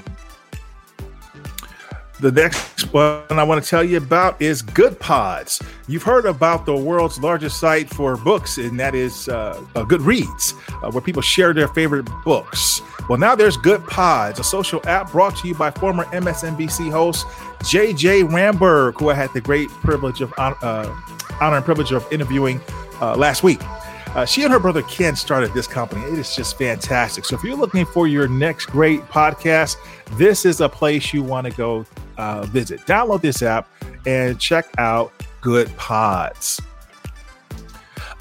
The 2.21 2.31
next 2.31 2.93
one 2.93 3.23
I 3.29 3.43
want 3.43 3.63
to 3.63 3.69
tell 3.69 3.83
you 3.83 3.99
about 3.99 4.41
is 4.41 4.63
Goodpods. 4.63 5.61
You've 5.89 6.05
heard 6.05 6.27
about 6.27 6.65
the 6.65 6.75
world's 6.75 7.19
largest 7.19 7.59
site 7.59 7.91
for 7.91 8.17
books, 8.17 8.57
and 8.57 8.79
that 8.79 8.95
is 8.95 9.29
uh, 9.29 9.61
uh, 9.75 9.85
Goodreads, 9.85 10.55
uh, 10.83 10.91
where 10.93 11.03
people 11.03 11.23
share 11.23 11.53
their 11.53 11.69
favorite 11.69 12.09
books. 12.25 12.81
Well, 13.09 13.19
now 13.19 13.35
there's 13.35 13.57
Goodpods, 13.59 14.39
a 14.39 14.45
social 14.45 14.81
app 14.87 15.11
brought 15.11 15.37
to 15.39 15.49
you 15.49 15.55
by 15.55 15.73
former 15.73 16.05
MSNBC 16.05 16.91
host 16.91 17.27
JJ 17.65 18.29
Ramberg, 18.29 18.99
who 19.01 19.11
I 19.11 19.15
had 19.15 19.33
the 19.33 19.41
great 19.41 19.69
privilege 19.69 20.21
of 20.21 20.33
uh, 20.39 20.53
honor 21.41 21.57
and 21.57 21.65
privilege 21.65 21.93
of 21.93 22.11
interviewing 22.13 22.61
uh, 23.01 23.17
last 23.17 23.43
week. 23.43 23.61
Uh, 24.15 24.25
she 24.25 24.45
and 24.45 24.53
her 24.53 24.61
brother 24.61 24.83
Ken 24.83 25.17
started 25.17 25.53
this 25.55 25.67
company. 25.67 26.01
It 26.07 26.19
is 26.21 26.37
just 26.37 26.57
fantastic. 26.57 27.25
So 27.25 27.35
if 27.35 27.43
you're 27.43 27.57
looking 27.57 27.85
for 27.85 28.07
your 28.07 28.29
next 28.29 28.67
great 28.67 29.01
podcast, 29.03 29.77
this 30.13 30.45
is 30.45 30.61
a 30.61 30.69
place 30.69 31.13
you 31.13 31.25
want 31.25 31.49
to 31.49 31.53
go 31.53 31.85
uh, 32.17 32.43
visit. 32.43 32.81
Download 32.83 33.21
this 33.21 33.43
app 33.43 33.69
and 34.07 34.39
check 34.39 34.69
out 34.79 35.13
Goodpods. 35.43 36.61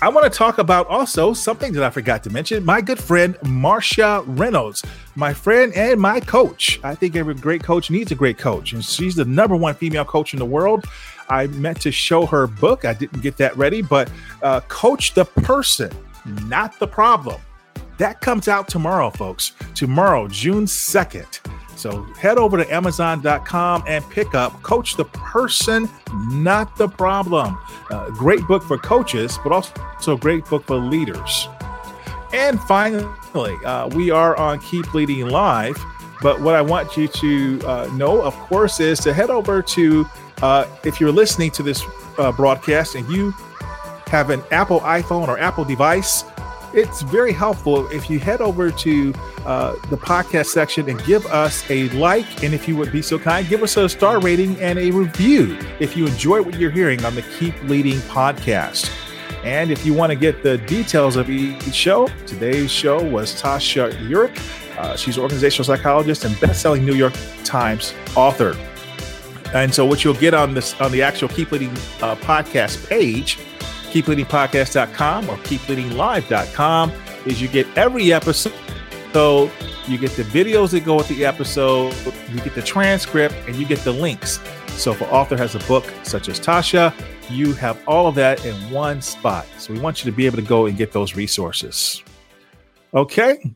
I 0.01 0.09
want 0.09 0.29
to 0.29 0.37
talk 0.37 0.57
about 0.57 0.87
also 0.87 1.31
something 1.31 1.71
that 1.73 1.83
I 1.83 1.89
forgot 1.89 2.23
to 2.23 2.29
mention. 2.29 2.65
My 2.65 2.81
good 2.81 2.99
friend 2.99 3.37
Marcia 3.45 4.21
Reynolds, 4.25 4.83
my 5.15 5.33
friend 5.33 5.71
and 5.75 6.01
my 6.01 6.19
coach. 6.19 6.77
I 6.83 6.93
think 6.93 7.15
every 7.15 7.35
great 7.35 7.63
coach 7.63 7.89
needs 7.89 8.11
a 8.11 8.15
great 8.15 8.37
coach, 8.37 8.73
and 8.73 8.83
she's 8.83 9.15
the 9.15 9.23
number 9.23 9.55
one 9.55 9.75
female 9.75 10.03
coach 10.03 10.33
in 10.33 10.39
the 10.39 10.45
world. 10.45 10.85
I 11.29 11.47
meant 11.47 11.81
to 11.81 11.91
show 11.91 12.25
her 12.25 12.47
book. 12.47 12.85
I 12.85 12.93
didn't 12.93 13.21
get 13.21 13.37
that 13.37 13.55
ready, 13.57 13.81
but 13.81 14.11
uh, 14.41 14.61
Coach 14.61 15.13
the 15.13 15.25
Person, 15.25 15.91
Not 16.47 16.77
the 16.79 16.87
Problem. 16.87 17.41
That 17.97 18.21
comes 18.21 18.47
out 18.47 18.67
tomorrow, 18.67 19.09
folks. 19.09 19.53
Tomorrow, 19.75 20.27
June 20.27 20.65
2nd. 20.65 21.39
So 21.75 22.03
head 22.19 22.37
over 22.37 22.57
to 22.57 22.73
Amazon.com 22.73 23.83
and 23.87 24.07
pick 24.09 24.35
up 24.35 24.61
Coach 24.63 24.95
the 24.95 25.05
Person, 25.05 25.89
Not 26.29 26.75
the 26.77 26.87
Problem. 26.87 27.57
Uh, 27.89 28.09
great 28.11 28.41
book 28.47 28.63
for 28.63 28.77
coaches, 28.77 29.37
but 29.43 29.51
also 29.51 30.15
a 30.15 30.17
great 30.17 30.45
book 30.45 30.65
for 30.65 30.77
leaders. 30.77 31.47
And 32.33 32.59
finally, 32.61 33.05
uh, 33.65 33.89
we 33.89 34.11
are 34.11 34.35
on 34.37 34.59
Keep 34.59 34.93
Leading 34.93 35.27
Live. 35.27 35.77
But 36.21 36.39
what 36.39 36.55
I 36.55 36.61
want 36.61 36.95
you 36.95 37.09
to 37.09 37.61
uh, 37.67 37.89
know, 37.95 38.21
of 38.21 38.33
course, 38.33 38.79
is 38.79 38.99
to 39.01 39.13
head 39.13 39.29
over 39.29 39.61
to 39.61 40.05
uh, 40.43 40.67
if 40.83 40.99
you're 40.99 41.11
listening 41.11 41.49
to 41.49 41.63
this 41.63 41.81
uh, 42.17 42.29
broadcast 42.33 42.95
and 42.95 43.09
you 43.09 43.31
have 44.07 44.29
an 44.29 44.43
Apple 44.51 44.81
iPhone 44.81 45.29
or 45.29 45.39
Apple 45.39 45.63
device, 45.63 46.25
it's 46.73 47.01
very 47.03 47.31
helpful 47.31 47.87
if 47.91 48.09
you 48.09 48.19
head 48.19 48.41
over 48.41 48.69
to 48.69 49.13
uh, 49.45 49.73
the 49.89 49.95
podcast 49.95 50.47
section 50.47 50.89
and 50.89 51.01
give 51.05 51.25
us 51.27 51.63
a 51.69 51.87
like. 51.91 52.43
And 52.43 52.53
if 52.53 52.67
you 52.67 52.75
would 52.75 52.91
be 52.91 53.01
so 53.01 53.17
kind, 53.17 53.47
give 53.47 53.63
us 53.63 53.77
a 53.77 53.87
star 53.87 54.19
rating 54.19 54.59
and 54.59 54.77
a 54.77 54.91
review 54.91 55.57
if 55.79 55.95
you 55.95 56.07
enjoy 56.07 56.41
what 56.41 56.59
you're 56.59 56.71
hearing 56.71 57.05
on 57.05 57.15
the 57.15 57.21
Keep 57.39 57.63
Leading 57.63 57.99
podcast. 57.99 58.91
And 59.45 59.71
if 59.71 59.85
you 59.85 59.93
want 59.93 60.11
to 60.11 60.15
get 60.17 60.43
the 60.43 60.57
details 60.57 61.15
of 61.15 61.29
each 61.29 61.73
show, 61.73 62.07
today's 62.25 62.69
show 62.69 63.01
was 63.01 63.41
Tasha 63.41 63.93
Eurich. 64.09 64.37
Uh, 64.77 64.97
she's 64.97 65.15
an 65.15 65.23
organizational 65.23 65.63
psychologist 65.63 66.25
and 66.25 66.37
best-selling 66.41 66.83
New 66.83 66.95
York 66.95 67.13
Times 67.45 67.93
author. 68.17 68.57
And 69.53 69.73
so, 69.73 69.85
what 69.85 70.03
you'll 70.03 70.13
get 70.15 70.33
on 70.33 70.53
this 70.53 70.79
on 70.81 70.91
the 70.91 71.01
actual 71.01 71.29
Keep 71.29 71.51
Leading 71.51 71.69
uh, 72.01 72.15
podcast 72.15 72.87
page, 72.87 73.37
keepleadingpodcast.com 73.91 75.29
or 75.29 75.37
keepleadinglive.com, 75.37 76.91
is 77.25 77.41
you 77.41 77.47
get 77.47 77.67
every 77.77 78.11
episode. 78.11 78.53
So 79.13 79.51
you 79.87 79.97
get 79.97 80.11
the 80.11 80.23
videos 80.23 80.71
that 80.71 80.85
go 80.85 80.95
with 80.95 81.07
the 81.07 81.25
episode, 81.25 81.93
you 82.31 82.39
get 82.41 82.55
the 82.55 82.61
transcript, 82.63 83.35
and 83.47 83.55
you 83.55 83.65
get 83.65 83.79
the 83.79 83.91
links. 83.91 84.39
So 84.69 84.91
if 84.91 85.01
an 85.01 85.07
author 85.09 85.37
has 85.37 85.53
a 85.53 85.59
book 85.59 85.85
such 86.01 86.29
as 86.29 86.39
Tasha, 86.39 86.93
you 87.29 87.53
have 87.53 87.79
all 87.87 88.07
of 88.07 88.15
that 88.15 88.43
in 88.43 88.55
one 88.71 89.01
spot. 89.01 89.45
So 89.59 89.71
we 89.71 89.79
want 89.79 90.03
you 90.03 90.11
to 90.11 90.15
be 90.15 90.25
able 90.25 90.37
to 90.37 90.41
go 90.41 90.65
and 90.65 90.75
get 90.75 90.91
those 90.91 91.15
resources. 91.15 92.03
Okay. 92.93 93.53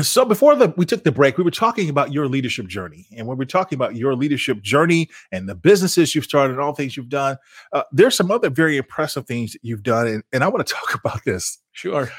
So 0.00 0.24
before 0.24 0.56
the, 0.56 0.72
we 0.78 0.86
took 0.86 1.04
the 1.04 1.12
break, 1.12 1.36
we 1.36 1.44
were 1.44 1.50
talking 1.50 1.90
about 1.90 2.12
your 2.12 2.26
leadership 2.26 2.66
journey, 2.66 3.06
and 3.14 3.26
when 3.26 3.36
we're 3.36 3.44
talking 3.44 3.76
about 3.76 3.94
your 3.94 4.14
leadership 4.14 4.62
journey 4.62 5.10
and 5.30 5.46
the 5.46 5.54
businesses 5.54 6.14
you've 6.14 6.24
started, 6.24 6.54
and 6.54 6.62
all 6.62 6.74
things 6.74 6.96
you've 6.96 7.10
done, 7.10 7.36
uh, 7.74 7.82
there's 7.92 8.16
some 8.16 8.30
other 8.30 8.48
very 8.48 8.78
impressive 8.78 9.26
things 9.26 9.52
that 9.52 9.60
you've 9.62 9.82
done, 9.82 10.06
and, 10.06 10.22
and 10.32 10.42
I 10.42 10.48
want 10.48 10.66
to 10.66 10.72
talk 10.72 10.94
about 11.04 11.22
this. 11.26 11.58
Sure, 11.72 12.10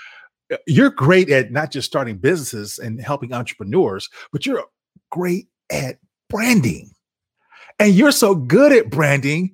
uh, 0.52 0.58
you're 0.68 0.92
great 0.92 1.32
at 1.32 1.52
not 1.52 1.72
just 1.72 1.88
starting 1.88 2.18
businesses 2.18 2.78
and 2.78 3.02
helping 3.02 3.34
entrepreneurs, 3.34 4.08
but 4.32 4.46
you're 4.46 4.64
great 5.10 5.48
at 5.72 5.98
branding, 6.30 6.92
and 7.80 7.96
you're 7.96 8.12
so 8.12 8.36
good 8.36 8.72
at 8.72 8.92
branding 8.92 9.52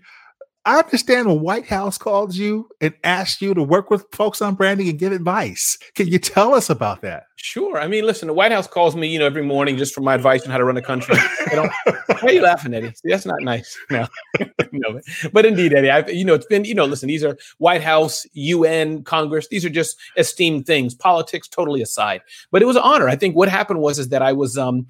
I 0.70 0.78
understand 0.78 1.28
the 1.28 1.34
White 1.34 1.66
House 1.66 1.98
called 1.98 2.36
you 2.36 2.70
and 2.80 2.94
asked 3.04 3.42
you 3.42 3.56
to 3.56 3.64
work 3.64 3.90
with 3.90 4.06
folks 4.12 4.40
on 4.40 4.54
branding 4.54 4.88
and 4.88 5.00
give 5.00 5.12
advice. 5.12 5.80
Can 5.96 6.08
you 6.08 6.20
tell 6.20 6.54
us 6.54 6.70
about 6.70 7.02
that? 7.02 7.24
Sure. 7.38 7.80
I 7.80 7.88
mean, 7.88 8.06
listen, 8.06 8.28
the 8.28 8.36
White 8.36 8.52
House 8.52 8.68
calls 8.68 8.96
me, 8.96 9.08
you 9.08 9.18
know, 9.18 9.26
every 9.26 9.42
morning 9.42 9.78
just 9.78 9.96
for 9.96 10.02
my 10.02 10.14
advice 10.14 10.44
on 10.44 10.52
how 10.52 10.60
to 10.60 10.64
run 10.64 10.78
a 10.78 10.82
country. 10.82 11.16
why 11.54 12.20
are 12.22 12.32
you 12.32 12.42
laughing, 12.44 12.74
Eddie? 12.76 12.94
See, 12.94 13.10
that's 13.10 13.26
not 13.26 13.42
nice. 13.42 13.76
No, 13.90 14.08
no. 14.72 15.02
But 15.34 15.48
indeed, 15.48 15.74
Eddie, 15.74 15.90
I've, 15.90 16.14
you 16.14 16.24
know, 16.24 16.36
it's 16.36 16.46
been, 16.46 16.66
you 16.66 16.76
know, 16.76 16.86
listen, 16.86 17.08
these 17.08 17.24
are 17.24 17.36
White 17.58 17.82
House, 17.82 18.28
UN, 18.34 19.04
Congress. 19.04 19.48
These 19.48 19.66
are 19.66 19.70
just 19.70 19.98
esteemed 20.18 20.68
things. 20.68 20.94
Politics, 20.94 21.48
totally 21.48 21.82
aside. 21.82 22.22
But 22.52 22.62
it 22.62 22.66
was 22.66 22.76
an 22.76 22.84
honor. 22.84 23.10
I 23.10 23.16
think 23.16 23.36
what 23.36 23.50
happened 23.50 23.80
was 23.80 23.98
is 23.98 24.10
that 24.10 24.22
I 24.22 24.34
was, 24.34 24.56
um, 24.58 24.86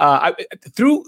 uh, 0.00 0.32
I, 0.32 0.44
through 0.70 1.04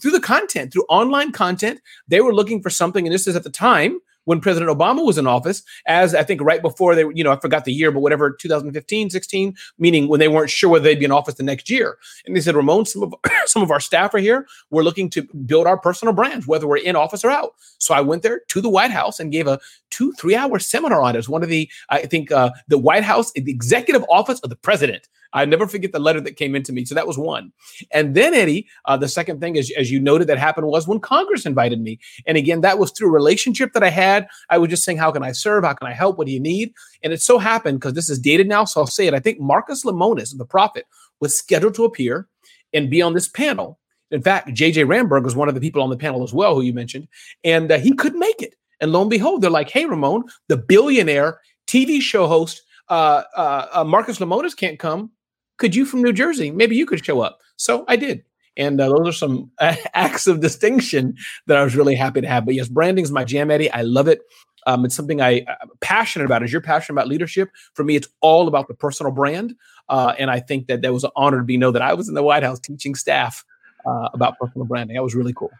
through 0.00 0.10
the 0.12 0.20
content, 0.20 0.72
through 0.72 0.84
online 0.88 1.32
content, 1.32 1.80
they 2.06 2.20
were 2.20 2.34
looking 2.34 2.62
for 2.62 2.70
something, 2.70 3.06
and 3.06 3.12
this 3.12 3.26
is 3.26 3.34
at 3.34 3.42
the 3.42 3.50
time 3.50 4.00
when 4.26 4.40
President 4.40 4.70
Obama 4.70 5.06
was 5.06 5.18
in 5.18 5.26
office, 5.26 5.62
as 5.86 6.14
I 6.14 6.22
think 6.22 6.42
right 6.42 6.60
before 6.60 6.94
they, 6.94 7.04
you 7.14 7.24
know, 7.24 7.32
I 7.32 7.36
forgot 7.36 7.64
the 7.64 7.72
year, 7.72 7.90
but 7.90 8.00
whatever, 8.00 8.30
2015, 8.32 9.10
16, 9.10 9.56
meaning 9.78 10.08
when 10.08 10.20
they 10.20 10.28
weren't 10.28 10.50
sure 10.50 10.68
whether 10.68 10.82
they'd 10.82 10.98
be 10.98 11.04
in 11.04 11.12
office 11.12 11.34
the 11.34 11.44
next 11.44 11.70
year. 11.70 11.96
And 12.26 12.36
they 12.36 12.40
said, 12.40 12.56
Ramon, 12.56 12.84
some 12.86 13.04
of 13.04 13.14
some 13.46 13.62
of 13.62 13.70
our 13.70 13.80
staff 13.80 14.12
are 14.14 14.18
here. 14.18 14.46
We're 14.70 14.82
looking 14.82 15.08
to 15.10 15.22
build 15.46 15.66
our 15.66 15.78
personal 15.78 16.12
brands, 16.12 16.46
whether 16.46 16.66
we're 16.66 16.76
in 16.78 16.96
office 16.96 17.24
or 17.24 17.30
out. 17.30 17.52
So 17.78 17.94
I 17.94 18.00
went 18.00 18.22
there 18.22 18.40
to 18.48 18.60
the 18.60 18.68
White 18.68 18.90
House 18.90 19.18
and 19.18 19.32
gave 19.32 19.46
a 19.46 19.58
two, 19.90 20.12
three 20.12 20.34
hour 20.36 20.58
seminar 20.58 21.00
on 21.00 21.10
it. 21.10 21.14
It 21.14 21.20
was 21.20 21.28
one 21.28 21.42
of 21.42 21.48
the, 21.48 21.70
I 21.88 22.02
think, 22.02 22.30
uh, 22.30 22.50
the 22.68 22.78
White 22.78 23.04
House, 23.04 23.32
the 23.32 23.50
executive 23.50 24.04
office 24.10 24.40
of 24.40 24.50
the 24.50 24.56
president. 24.56 25.08
I 25.32 25.44
never 25.44 25.66
forget 25.66 25.92
the 25.92 25.98
letter 25.98 26.20
that 26.20 26.36
came 26.36 26.54
into 26.54 26.72
me. 26.72 26.84
So 26.84 26.94
that 26.94 27.06
was 27.06 27.18
one. 27.18 27.52
And 27.90 28.14
then, 28.14 28.34
Eddie, 28.34 28.66
uh, 28.84 28.96
the 28.96 29.08
second 29.08 29.40
thing, 29.40 29.56
is, 29.56 29.72
as 29.76 29.90
you 29.90 30.00
noted, 30.00 30.28
that 30.28 30.38
happened 30.38 30.66
was 30.66 30.86
when 30.86 31.00
Congress 31.00 31.46
invited 31.46 31.80
me. 31.80 31.98
And 32.26 32.36
again, 32.36 32.60
that 32.62 32.78
was 32.78 32.90
through 32.90 33.10
relationship 33.10 33.72
that 33.72 33.82
I 33.82 33.90
had. 33.90 34.28
I 34.50 34.58
was 34.58 34.70
just 34.70 34.84
saying, 34.84 34.98
How 34.98 35.10
can 35.10 35.22
I 35.22 35.32
serve? 35.32 35.64
How 35.64 35.74
can 35.74 35.88
I 35.88 35.92
help? 35.92 36.18
What 36.18 36.26
do 36.26 36.32
you 36.32 36.40
need? 36.40 36.72
And 37.02 37.12
it 37.12 37.22
so 37.22 37.38
happened, 37.38 37.80
because 37.80 37.94
this 37.94 38.10
is 38.10 38.18
dated 38.18 38.48
now, 38.48 38.64
so 38.64 38.80
I'll 38.80 38.86
say 38.86 39.06
it. 39.06 39.14
I 39.14 39.20
think 39.20 39.40
Marcus 39.40 39.84
Lemonis, 39.84 40.36
the 40.36 40.44
Profit, 40.44 40.86
was 41.20 41.36
scheduled 41.36 41.74
to 41.74 41.84
appear 41.84 42.28
and 42.72 42.90
be 42.90 43.02
on 43.02 43.14
this 43.14 43.28
panel. 43.28 43.78
In 44.10 44.22
fact, 44.22 44.48
JJ 44.48 44.86
Ramberg 44.86 45.24
was 45.24 45.34
one 45.34 45.48
of 45.48 45.54
the 45.54 45.60
people 45.60 45.82
on 45.82 45.90
the 45.90 45.96
panel 45.96 46.22
as 46.22 46.32
well, 46.32 46.54
who 46.54 46.62
you 46.62 46.72
mentioned, 46.72 47.08
and 47.42 47.72
uh, 47.72 47.78
he 47.78 47.92
couldn't 47.92 48.20
make 48.20 48.40
it. 48.40 48.54
And 48.80 48.92
lo 48.92 49.00
and 49.00 49.10
behold, 49.10 49.42
they're 49.42 49.50
like, 49.50 49.70
"Hey, 49.70 49.86
Ramon, 49.86 50.24
the 50.48 50.56
billionaire 50.56 51.40
TV 51.66 52.00
show 52.00 52.26
host 52.26 52.62
uh, 52.88 53.22
uh, 53.36 53.66
uh, 53.72 53.84
Marcus 53.84 54.18
Lemonis 54.18 54.56
can't 54.56 54.78
come 54.78 55.10
could 55.58 55.74
you 55.74 55.84
from 55.84 56.02
New 56.02 56.12
Jersey? 56.12 56.50
Maybe 56.50 56.76
you 56.76 56.86
could 56.86 57.04
show 57.04 57.20
up. 57.20 57.40
So 57.56 57.84
I 57.88 57.96
did. 57.96 58.24
And 58.56 58.80
uh, 58.80 58.88
those 58.88 59.08
are 59.08 59.12
some 59.12 59.50
acts 59.60 60.26
of 60.26 60.40
distinction 60.40 61.14
that 61.46 61.56
I 61.56 61.64
was 61.64 61.76
really 61.76 61.94
happy 61.94 62.20
to 62.20 62.28
have. 62.28 62.46
But 62.46 62.54
yes, 62.54 62.68
branding 62.68 63.04
is 63.04 63.12
my 63.12 63.24
jam, 63.24 63.50
Eddie. 63.50 63.70
I 63.70 63.82
love 63.82 64.08
it. 64.08 64.20
Um, 64.66 64.84
it's 64.84 64.96
something 64.96 65.20
I, 65.20 65.44
am 65.46 65.70
passionate 65.80 66.24
about. 66.24 66.42
As 66.42 66.52
you're 66.52 66.60
passionate 66.60 66.96
about 66.96 67.08
leadership, 67.08 67.50
for 67.74 67.84
me, 67.84 67.94
it's 67.94 68.08
all 68.20 68.48
about 68.48 68.66
the 68.66 68.74
personal 68.74 69.12
brand. 69.12 69.54
Uh, 69.88 70.14
and 70.18 70.30
I 70.30 70.40
think 70.40 70.66
that 70.66 70.82
that 70.82 70.92
was 70.92 71.04
an 71.04 71.10
honor 71.14 71.38
to 71.38 71.44
be 71.44 71.56
know 71.56 71.70
that 71.70 71.82
I 71.82 71.94
was 71.94 72.08
in 72.08 72.14
the 72.14 72.22
White 72.22 72.42
House 72.42 72.58
teaching 72.58 72.96
staff 72.96 73.44
uh, 73.86 74.08
about 74.12 74.38
personal 74.38 74.66
branding. 74.66 74.96
That 74.96 75.04
was 75.04 75.14
really 75.14 75.32
cool. 75.32 75.50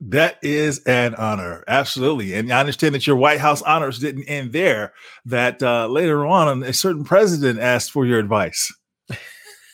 That 0.00 0.38
is 0.42 0.82
an 0.84 1.14
honor, 1.14 1.64
absolutely, 1.66 2.34
and 2.34 2.52
I 2.52 2.60
understand 2.60 2.94
that 2.94 3.06
your 3.06 3.16
White 3.16 3.40
House 3.40 3.62
honors 3.62 3.98
didn't 3.98 4.24
end 4.24 4.52
there. 4.52 4.92
That 5.24 5.62
uh, 5.62 5.86
later 5.86 6.26
on, 6.26 6.62
a 6.62 6.74
certain 6.74 7.02
president 7.02 7.60
asked 7.60 7.92
for 7.92 8.04
your 8.04 8.18
advice. 8.18 8.70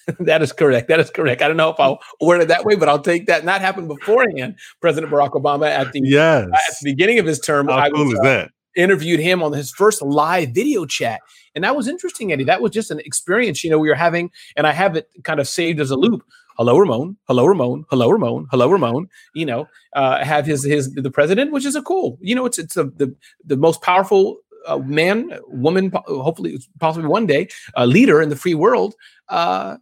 that 0.20 0.42
is 0.42 0.52
correct. 0.52 0.88
That 0.88 1.00
is 1.00 1.10
correct. 1.10 1.42
I 1.42 1.48
don't 1.48 1.56
know 1.56 1.70
if 1.70 1.78
I'll 1.78 1.98
word 2.20 2.40
it 2.40 2.48
that 2.48 2.64
way, 2.64 2.74
but 2.74 2.88
I'll 2.88 2.98
take 2.98 3.26
that. 3.26 3.40
And 3.40 3.48
that 3.48 3.60
happened 3.60 3.88
beforehand. 3.88 4.56
President 4.80 5.12
Barack 5.12 5.30
Obama 5.30 5.68
at 5.68 5.92
the 5.92 6.00
yes. 6.02 6.44
at 6.44 6.74
the 6.80 6.92
beginning 6.92 7.18
of 7.18 7.26
his 7.26 7.40
term. 7.40 7.68
How 7.68 7.78
I 7.78 7.90
cool 7.90 8.04
was, 8.04 8.14
is 8.14 8.20
uh, 8.20 8.22
that? 8.22 8.50
interviewed 8.74 9.20
him 9.20 9.42
on 9.42 9.52
his 9.52 9.70
first 9.70 10.02
live 10.02 10.50
video 10.50 10.86
chat. 10.86 11.20
And 11.54 11.64
that 11.64 11.76
was 11.76 11.88
interesting, 11.88 12.32
Eddie. 12.32 12.44
That 12.44 12.62
was 12.62 12.72
just 12.72 12.90
an 12.90 13.00
experience, 13.00 13.62
you 13.62 13.70
know, 13.70 13.78
we 13.78 13.88
were 13.88 13.94
having, 13.94 14.30
and 14.56 14.66
I 14.66 14.72
have 14.72 14.96
it 14.96 15.10
kind 15.24 15.40
of 15.40 15.46
saved 15.46 15.80
as 15.80 15.90
a 15.90 15.96
loop. 15.96 16.24
Hello, 16.56 16.78
Ramon. 16.78 17.16
Hello, 17.28 17.46
Ramon. 17.46 17.84
Hello, 17.90 18.10
Ramon. 18.10 18.46
Hello, 18.50 18.68
Ramon. 18.68 19.08
You 19.34 19.46
know, 19.46 19.68
uh, 19.94 20.22
have 20.22 20.44
his 20.44 20.64
his 20.64 20.92
the 20.92 21.10
president, 21.10 21.50
which 21.50 21.64
is 21.64 21.74
a 21.74 21.82
cool. 21.82 22.18
You 22.20 22.34
know, 22.34 22.44
it's 22.44 22.58
it's 22.58 22.76
a, 22.76 22.84
the 22.84 23.14
the 23.44 23.56
most 23.56 23.80
powerful 23.80 24.38
uh, 24.66 24.78
man, 24.78 25.30
woman, 25.48 25.90
hopefully, 26.06 26.58
possibly 26.78 27.08
one 27.08 27.26
day, 27.26 27.48
uh, 27.76 27.86
leader 27.86 28.20
in 28.20 28.28
the 28.28 28.36
free 28.36 28.54
world. 28.54 28.94
Uh, 29.28 29.78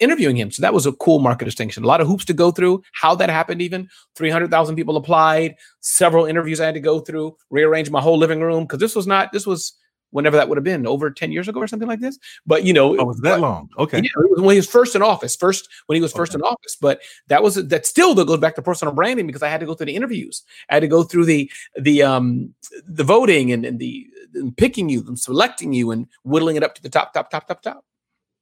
interviewing 0.00 0.36
him. 0.36 0.50
So 0.50 0.62
that 0.62 0.74
was 0.74 0.86
a 0.86 0.92
cool 0.92 1.18
market 1.18 1.44
distinction. 1.44 1.84
A 1.84 1.86
lot 1.86 2.00
of 2.00 2.06
hoops 2.06 2.24
to 2.26 2.34
go 2.34 2.50
through. 2.50 2.82
How 2.92 3.14
that 3.16 3.30
happened, 3.30 3.62
even 3.62 3.88
300,000 4.16 4.76
people 4.76 4.96
applied, 4.96 5.56
several 5.80 6.26
interviews 6.26 6.60
I 6.60 6.66
had 6.66 6.74
to 6.74 6.80
go 6.80 7.00
through, 7.00 7.36
rearrange 7.50 7.90
my 7.90 8.00
whole 8.00 8.18
living 8.18 8.40
room 8.40 8.64
because 8.64 8.78
this 8.80 8.94
was 8.94 9.06
not, 9.06 9.32
this 9.32 9.46
was 9.46 9.74
whenever 10.10 10.36
that 10.36 10.46
would 10.46 10.58
have 10.58 10.64
been 10.64 10.86
over 10.86 11.10
10 11.10 11.32
years 11.32 11.48
ago 11.48 11.58
or 11.58 11.66
something 11.66 11.88
like 11.88 12.00
this. 12.00 12.18
But, 12.44 12.64
you 12.64 12.74
know, 12.74 12.98
Oh, 13.00 13.04
was 13.06 13.20
that 13.20 13.40
long? 13.40 13.70
Okay. 13.78 13.96
yeah, 13.96 14.02
it 14.04 14.30
was 14.30 14.40
when 14.42 14.52
he 14.52 14.58
was 14.58 14.68
first 14.68 14.94
in 14.94 15.00
office, 15.00 15.34
first 15.34 15.68
when 15.86 15.96
he 15.96 16.02
was 16.02 16.12
first 16.12 16.32
Okay. 16.34 16.40
in 16.40 16.42
office. 16.42 16.76
But 16.78 17.00
that 17.28 17.42
was 17.42 17.54
that 17.54 17.86
still 17.86 18.14
goes 18.14 18.38
back 18.38 18.54
to 18.56 18.62
personal 18.62 18.92
branding 18.92 19.26
because 19.26 19.42
I 19.42 19.48
had 19.48 19.60
to 19.60 19.66
go 19.66 19.74
through 19.74 19.86
the 19.86 19.96
interviews. 19.96 20.42
I 20.68 20.74
had 20.74 20.80
to 20.80 20.86
go 20.88 21.02
through 21.02 21.24
the 21.24 21.50
the 21.80 22.02
um 22.02 22.54
the 22.86 23.04
voting 23.04 23.52
and, 23.52 23.64
and 23.64 23.78
the 23.78 24.06
and 24.34 24.54
picking 24.54 24.90
you 24.90 25.02
and 25.08 25.18
selecting 25.18 25.72
you 25.72 25.90
and 25.92 26.06
whittling 26.24 26.56
it 26.56 26.62
up 26.62 26.74
to 26.74 26.82
the 26.82 26.90
top, 26.90 27.14
top, 27.14 27.30
top, 27.30 27.48
top, 27.48 27.62
top. 27.62 27.84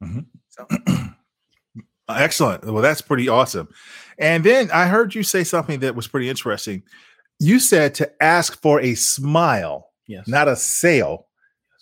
Mhm. 0.03 0.27
So 0.49 0.67
Excellent. 2.17 2.65
Well, 2.65 2.83
that's 2.83 3.01
pretty 3.01 3.29
awesome. 3.29 3.69
And 4.19 4.45
then 4.45 4.71
I 4.71 4.87
heard 4.87 5.15
you 5.15 5.23
say 5.23 5.45
something 5.45 5.81
that 5.81 5.95
was 5.95 6.07
pretty 6.07 6.29
interesting. 6.29 6.83
You 7.39 7.59
said 7.59 7.95
to 7.97 8.23
ask 8.23 8.61
for 8.61 8.81
a 8.81 8.95
smile, 8.95 9.91
yes. 10.07 10.29
not 10.29 10.49
a 10.49 10.57
sale, 10.57 11.27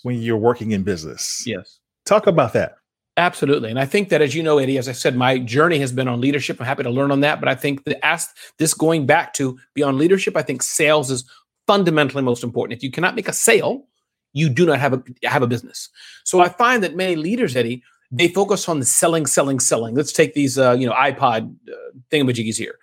when 0.02 0.22
you're 0.22 0.36
working 0.36 0.70
in 0.70 0.84
business. 0.84 1.42
yes. 1.46 1.80
Talk 2.06 2.26
about 2.26 2.52
that. 2.54 2.76
Absolutely. 3.18 3.68
And 3.68 3.80
I 3.80 3.84
think 3.84 4.10
that, 4.10 4.22
as 4.22 4.34
you 4.34 4.44
know, 4.44 4.58
Eddie, 4.58 4.78
as 4.78 4.88
I 4.88 4.92
said, 4.92 5.16
my 5.16 5.38
journey 5.38 5.80
has 5.80 5.90
been 5.90 6.06
on 6.06 6.20
leadership. 6.20 6.60
I'm 6.60 6.66
happy 6.66 6.84
to 6.84 6.90
learn 6.90 7.10
on 7.10 7.20
that. 7.20 7.40
But 7.40 7.48
I 7.48 7.56
think 7.56 7.84
that 7.84 8.04
ask 8.04 8.34
this 8.58 8.72
going 8.72 9.06
back 9.06 9.34
to 9.34 9.58
beyond 9.74 9.98
leadership, 9.98 10.36
I 10.36 10.42
think 10.42 10.62
sales 10.62 11.10
is 11.10 11.28
fundamentally 11.66 12.22
most 12.22 12.44
important. 12.44 12.78
If 12.78 12.84
you 12.84 12.92
cannot 12.92 13.16
make 13.16 13.28
a 13.28 13.32
sale, 13.32 13.88
you 14.32 14.48
do 14.48 14.64
not 14.66 14.78
have 14.78 14.92
a 14.94 15.02
have 15.24 15.42
a 15.42 15.48
business. 15.48 15.88
So 16.24 16.40
I 16.40 16.48
find 16.48 16.82
that 16.84 16.94
many 16.94 17.16
leaders, 17.16 17.56
Eddie, 17.56 17.82
they 18.10 18.28
focus 18.28 18.68
on 18.68 18.80
the 18.80 18.86
selling, 18.86 19.26
selling, 19.26 19.60
selling. 19.60 19.94
Let's 19.94 20.12
take 20.12 20.34
these, 20.34 20.58
uh, 20.58 20.72
you 20.72 20.86
know, 20.86 20.94
iPod 20.94 21.54
uh, 21.68 21.74
thingamajiggies 22.10 22.56
here. 22.56 22.78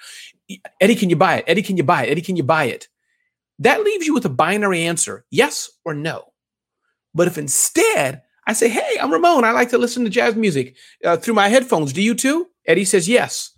Eddie, 0.79 0.95
can 0.95 1.09
you 1.09 1.15
buy 1.15 1.37
it? 1.37 1.45
Eddie, 1.47 1.63
can 1.63 1.77
you 1.77 1.83
buy 1.83 2.05
it? 2.05 2.11
Eddie, 2.11 2.21
can 2.21 2.35
you 2.35 2.43
buy 2.43 2.65
it? 2.65 2.87
That 3.59 3.83
leaves 3.83 4.05
you 4.05 4.13
with 4.13 4.25
a 4.25 4.29
binary 4.29 4.83
answer: 4.83 5.25
yes 5.31 5.71
or 5.83 5.93
no. 5.93 6.33
But 7.13 7.27
if 7.27 7.37
instead 7.37 8.21
I 8.47 8.53
say, 8.53 8.69
hey, 8.69 8.97
I'm 9.01 9.11
Ramon. 9.11 9.43
I 9.43 9.51
like 9.51 9.69
to 9.69 9.77
listen 9.77 10.03
to 10.03 10.09
jazz 10.09 10.35
music 10.35 10.75
uh, 11.03 11.17
through 11.17 11.33
my 11.33 11.47
headphones. 11.47 11.93
Do 11.93 12.01
you 12.01 12.13
too? 12.13 12.47
Eddie 12.67 12.85
says, 12.85 13.09
yes. 13.09 13.51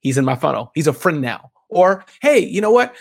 He's 0.00 0.18
in 0.18 0.24
my 0.24 0.36
funnel. 0.36 0.70
He's 0.74 0.86
a 0.86 0.92
friend 0.92 1.20
now. 1.20 1.50
Or, 1.70 2.04
hey, 2.20 2.40
you 2.40 2.60
know 2.60 2.70
what? 2.70 2.94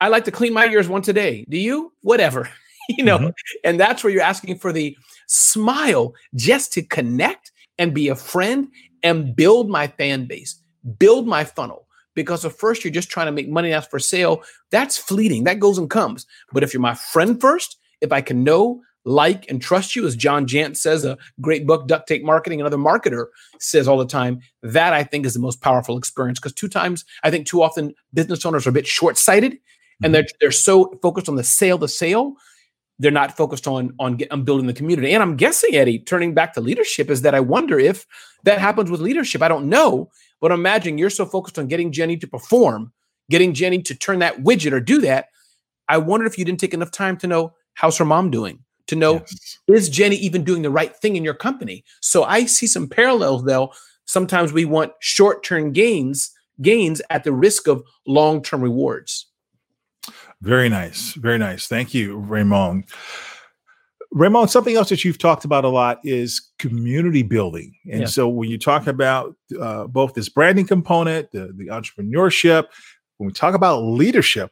I 0.00 0.08
like 0.08 0.24
to 0.24 0.30
clean 0.30 0.54
my 0.54 0.66
ears 0.66 0.88
once 0.88 1.08
a 1.08 1.12
day. 1.12 1.44
Do 1.48 1.58
you? 1.58 1.92
Whatever. 2.02 2.48
you 2.98 3.04
know, 3.04 3.18
Mhm. 3.18 3.32
and 3.64 3.80
that's 3.80 4.02
where 4.02 4.12
you're 4.12 4.22
asking 4.22 4.58
for 4.58 4.72
the 4.72 4.96
smile 5.26 6.14
just 6.34 6.72
to 6.74 6.82
connect 6.82 7.52
and 7.78 7.94
be 7.94 8.08
a 8.08 8.14
friend 8.14 8.68
and 9.02 9.34
build 9.34 9.68
my 9.70 9.86
fan 9.86 10.26
base, 10.26 10.60
build 10.98 11.26
my 11.26 11.44
funnel. 11.44 11.86
Because 12.14 12.44
at 12.44 12.52
first 12.52 12.84
you're 12.84 12.92
just 12.92 13.08
trying 13.08 13.26
to 13.26 13.32
make 13.32 13.48
money 13.48 13.72
ask 13.72 13.88
for 13.88 13.98
sale. 14.00 14.42
That's 14.70 14.98
fleeting. 14.98 15.44
That 15.44 15.60
goes 15.60 15.78
and 15.78 15.88
comes. 15.88 16.26
But 16.52 16.62
if 16.62 16.74
you're 16.74 16.80
my 16.80 16.94
friend 16.94 17.40
first, 17.40 17.76
if 18.00 18.12
I 18.12 18.20
can 18.20 18.42
know, 18.42 18.82
like, 19.04 19.48
and 19.48 19.62
trust 19.62 19.96
you, 19.96 20.04
as 20.06 20.16
John 20.16 20.46
Jantsch 20.46 20.78
says, 20.78 21.04
a 21.04 21.16
great 21.40 21.66
book, 21.66 21.86
Duct 21.86 22.06
Tape 22.08 22.22
Marketing, 22.24 22.60
another 22.60 22.76
marketer 22.76 23.26
says 23.60 23.86
all 23.88 23.96
the 23.96 24.04
time, 24.04 24.40
that 24.62 24.92
I 24.92 25.04
think 25.04 25.24
is 25.24 25.34
the 25.34 25.40
most 25.40 25.62
powerful 25.62 25.96
experience. 25.96 26.38
Because 26.38 26.52
two 26.52 26.68
times, 26.68 27.04
I 27.22 27.30
think 27.30 27.46
too 27.46 27.62
often 27.62 27.94
business 28.12 28.44
owners 28.44 28.66
are 28.66 28.70
a 28.70 28.74
bit 28.74 28.86
short 28.86 29.16
sighted 29.16 29.58
and 30.02 30.14
they're, 30.14 30.26
they're 30.40 30.50
so 30.50 30.98
focused 31.02 31.28
on 31.28 31.36
the 31.36 31.44
sale, 31.44 31.78
the 31.78 31.88
sale, 31.88 32.34
they're 33.00 33.10
not 33.10 33.36
focused 33.36 33.66
on 33.66 33.94
on, 33.98 34.16
get, 34.16 34.30
on 34.30 34.44
building 34.44 34.66
the 34.66 34.74
community. 34.74 35.12
And 35.12 35.22
I'm 35.22 35.36
guessing, 35.36 35.74
Eddie, 35.74 35.98
turning 35.98 36.34
back 36.34 36.52
to 36.54 36.60
leadership, 36.60 37.10
is 37.10 37.22
that 37.22 37.34
I 37.34 37.40
wonder 37.40 37.78
if 37.80 38.06
that 38.44 38.58
happens 38.58 38.90
with 38.90 39.00
leadership. 39.00 39.42
I 39.42 39.48
don't 39.48 39.68
know, 39.68 40.10
but 40.40 40.52
imagine 40.52 40.98
you're 40.98 41.10
so 41.10 41.24
focused 41.26 41.58
on 41.58 41.66
getting 41.66 41.90
Jenny 41.90 42.16
to 42.18 42.28
perform, 42.28 42.92
getting 43.30 43.54
Jenny 43.54 43.82
to 43.82 43.94
turn 43.94 44.18
that 44.20 44.42
widget 44.44 44.72
or 44.72 44.80
do 44.80 45.00
that. 45.00 45.28
I 45.88 45.96
wonder 45.96 46.26
if 46.26 46.38
you 46.38 46.44
didn't 46.44 46.60
take 46.60 46.74
enough 46.74 46.90
time 46.90 47.16
to 47.18 47.26
know 47.26 47.54
how's 47.74 47.96
her 47.96 48.04
mom 48.04 48.30
doing, 48.30 48.60
to 48.88 48.96
know 48.96 49.14
Yes. 49.14 49.58
is 49.66 49.88
Jenny 49.88 50.16
even 50.16 50.44
doing 50.44 50.62
the 50.62 50.70
right 50.70 50.94
thing 50.94 51.16
in 51.16 51.24
your 51.24 51.34
company? 51.34 51.84
So 52.00 52.24
I 52.24 52.44
see 52.44 52.66
some 52.66 52.86
parallels 52.86 53.44
though. 53.44 53.72
Sometimes 54.04 54.52
we 54.52 54.66
want 54.66 54.92
short-term 55.00 55.72
gains, 55.72 56.30
gains 56.60 57.00
at 57.08 57.24
the 57.24 57.32
risk 57.32 57.66
of 57.66 57.82
long-term 58.06 58.60
rewards. 58.60 59.26
Very 60.42 60.68
nice. 60.68 61.12
Very 61.14 61.38
nice. 61.38 61.66
Thank 61.66 61.92
you, 61.94 62.18
Ramon. 62.18 62.84
Ramon, 64.12 64.48
something 64.48 64.74
else 64.74 64.88
that 64.88 65.04
you've 65.04 65.18
talked 65.18 65.44
about 65.44 65.64
a 65.64 65.68
lot 65.68 66.00
is 66.02 66.50
community 66.58 67.22
building. 67.22 67.76
And 67.90 68.00
Yeah. 68.02 68.06
so 68.06 68.28
when 68.28 68.50
you 68.50 68.58
talk 68.58 68.86
about 68.86 69.36
uh, 69.60 69.86
both 69.86 70.14
this 70.14 70.28
branding 70.28 70.66
component, 70.66 71.30
the, 71.30 71.52
the 71.54 71.66
entrepreneurship, 71.66 72.64
when 73.18 73.28
we 73.28 73.32
talk 73.32 73.54
about 73.54 73.82
leadership, 73.82 74.50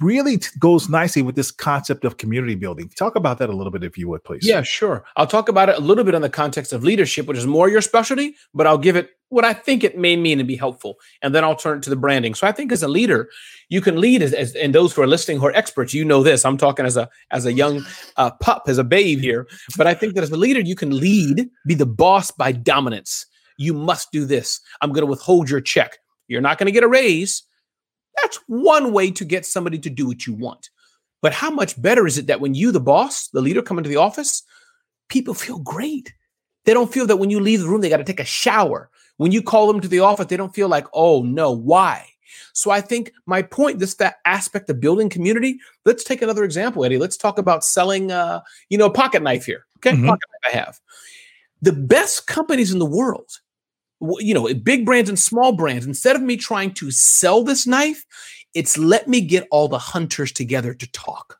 really 0.00 0.38
t- 0.38 0.48
goes 0.58 0.88
nicely 0.88 1.22
with 1.22 1.34
this 1.34 1.50
concept 1.50 2.04
of 2.04 2.16
community 2.16 2.54
building. 2.54 2.88
Talk 2.88 3.16
about 3.16 3.38
that 3.38 3.50
a 3.50 3.52
little 3.52 3.70
bit, 3.70 3.84
if 3.84 3.98
you 3.98 4.08
would, 4.08 4.24
please. 4.24 4.46
Yeah, 4.46 4.62
sure. 4.62 5.04
I'll 5.16 5.26
talk 5.26 5.48
about 5.48 5.68
it 5.68 5.76
a 5.76 5.80
little 5.80 6.04
bit 6.04 6.14
on 6.14 6.22
the 6.22 6.30
context 6.30 6.72
of 6.72 6.84
leadership, 6.84 7.26
which 7.26 7.38
is 7.38 7.46
more 7.46 7.68
your 7.68 7.80
specialty, 7.80 8.34
but 8.54 8.66
I'll 8.66 8.78
give 8.78 8.96
it 8.96 9.10
what 9.28 9.44
I 9.44 9.52
think 9.52 9.82
it 9.82 9.98
may 9.98 10.16
mean 10.16 10.38
and 10.38 10.46
be 10.46 10.56
helpful. 10.56 10.96
And 11.20 11.34
then 11.34 11.44
I'll 11.44 11.56
turn 11.56 11.80
to 11.82 11.90
the 11.90 11.96
branding. 11.96 12.34
So 12.34 12.46
I 12.46 12.52
think 12.52 12.70
as 12.70 12.82
a 12.82 12.88
leader, 12.88 13.28
you 13.68 13.80
can 13.80 14.00
lead 14.00 14.22
as, 14.22 14.32
as 14.32 14.54
and 14.54 14.74
those 14.74 14.94
who 14.94 15.02
are 15.02 15.06
listening 15.06 15.40
who 15.40 15.46
are 15.46 15.56
experts, 15.56 15.92
you 15.92 16.04
know 16.04 16.22
this. 16.22 16.44
I'm 16.44 16.56
talking 16.56 16.86
as 16.86 16.96
a 16.96 17.08
as 17.30 17.44
a 17.44 17.52
young 17.52 17.84
uh, 18.16 18.30
pup, 18.40 18.64
as 18.68 18.78
a 18.78 18.84
babe 18.84 19.20
here. 19.20 19.48
But 19.76 19.86
I 19.86 19.94
think 19.94 20.14
that 20.14 20.22
as 20.22 20.30
a 20.30 20.36
leader, 20.36 20.60
you 20.60 20.76
can 20.76 20.96
lead, 20.98 21.48
be 21.66 21.74
the 21.74 21.86
boss 21.86 22.30
by 22.30 22.52
dominance. 22.52 23.26
You 23.58 23.74
must 23.74 24.12
do 24.12 24.24
this. 24.24 24.60
I'm 24.80 24.92
going 24.92 25.04
to 25.04 25.10
withhold 25.10 25.50
your 25.50 25.60
check. 25.60 25.98
You're 26.28 26.40
not 26.40 26.58
going 26.58 26.66
to 26.66 26.72
get 26.72 26.84
a 26.84 26.88
raise. 26.88 27.42
That's 28.22 28.38
one 28.46 28.92
way 28.92 29.10
to 29.12 29.24
get 29.24 29.46
somebody 29.46 29.78
to 29.80 29.90
do 29.90 30.06
what 30.06 30.26
you 30.26 30.34
want. 30.34 30.70
But 31.22 31.32
how 31.32 31.50
much 31.50 31.80
better 31.80 32.06
is 32.06 32.18
it 32.18 32.26
that 32.26 32.40
when 32.40 32.54
you, 32.54 32.70
the 32.70 32.80
boss, 32.80 33.28
the 33.28 33.40
leader, 33.40 33.62
come 33.62 33.78
into 33.78 33.90
the 33.90 33.96
office, 33.96 34.42
people 35.08 35.34
feel 35.34 35.58
great. 35.58 36.14
They 36.64 36.74
don't 36.74 36.92
feel 36.92 37.06
that 37.06 37.16
when 37.18 37.30
you 37.30 37.40
leave 37.40 37.60
the 37.60 37.68
room, 37.68 37.80
they 37.80 37.88
got 37.88 37.98
to 37.98 38.04
take 38.04 38.20
a 38.20 38.24
shower. 38.24 38.90
When 39.16 39.32
you 39.32 39.42
call 39.42 39.66
them 39.66 39.80
to 39.80 39.88
the 39.88 40.00
office, 40.00 40.26
they 40.26 40.36
don't 40.36 40.54
feel 40.54 40.68
like, 40.68 40.86
oh 40.92 41.22
no, 41.22 41.52
why? 41.52 42.08
So 42.52 42.70
I 42.70 42.80
think 42.80 43.12
my 43.26 43.42
point, 43.42 43.78
this 43.78 43.94
that 43.96 44.16
aspect 44.24 44.68
of 44.70 44.80
building 44.80 45.08
community. 45.08 45.58
Let's 45.84 46.04
take 46.04 46.22
another 46.22 46.44
example, 46.44 46.84
Eddie. 46.84 46.98
Let's 46.98 47.16
talk 47.16 47.38
about 47.38 47.64
selling, 47.64 48.10
uh, 48.10 48.40
you 48.68 48.78
know, 48.78 48.86
a 48.86 48.92
pocket 48.92 49.22
knife 49.22 49.44
here. 49.46 49.66
Okay, 49.78 49.92
Mhm. 49.92 50.06
pocket 50.06 50.28
knife 50.32 50.54
I 50.54 50.56
have. 50.58 50.80
The 51.62 51.72
best 51.72 52.26
companies 52.26 52.72
in 52.72 52.78
the 52.78 52.86
world, 52.86 53.30
you 54.00 54.34
know, 54.34 54.52
big 54.54 54.84
brands 54.84 55.08
and 55.08 55.18
small 55.18 55.52
brands. 55.52 55.86
Instead 55.86 56.16
of 56.16 56.22
me 56.22 56.36
trying 56.36 56.72
to 56.74 56.90
sell 56.90 57.42
this 57.42 57.66
knife, 57.66 58.04
it's 58.54 58.78
let 58.78 59.08
me 59.08 59.20
get 59.20 59.46
all 59.50 59.68
the 59.68 59.78
hunters 59.78 60.32
together 60.32 60.74
to 60.74 60.90
talk. 60.92 61.38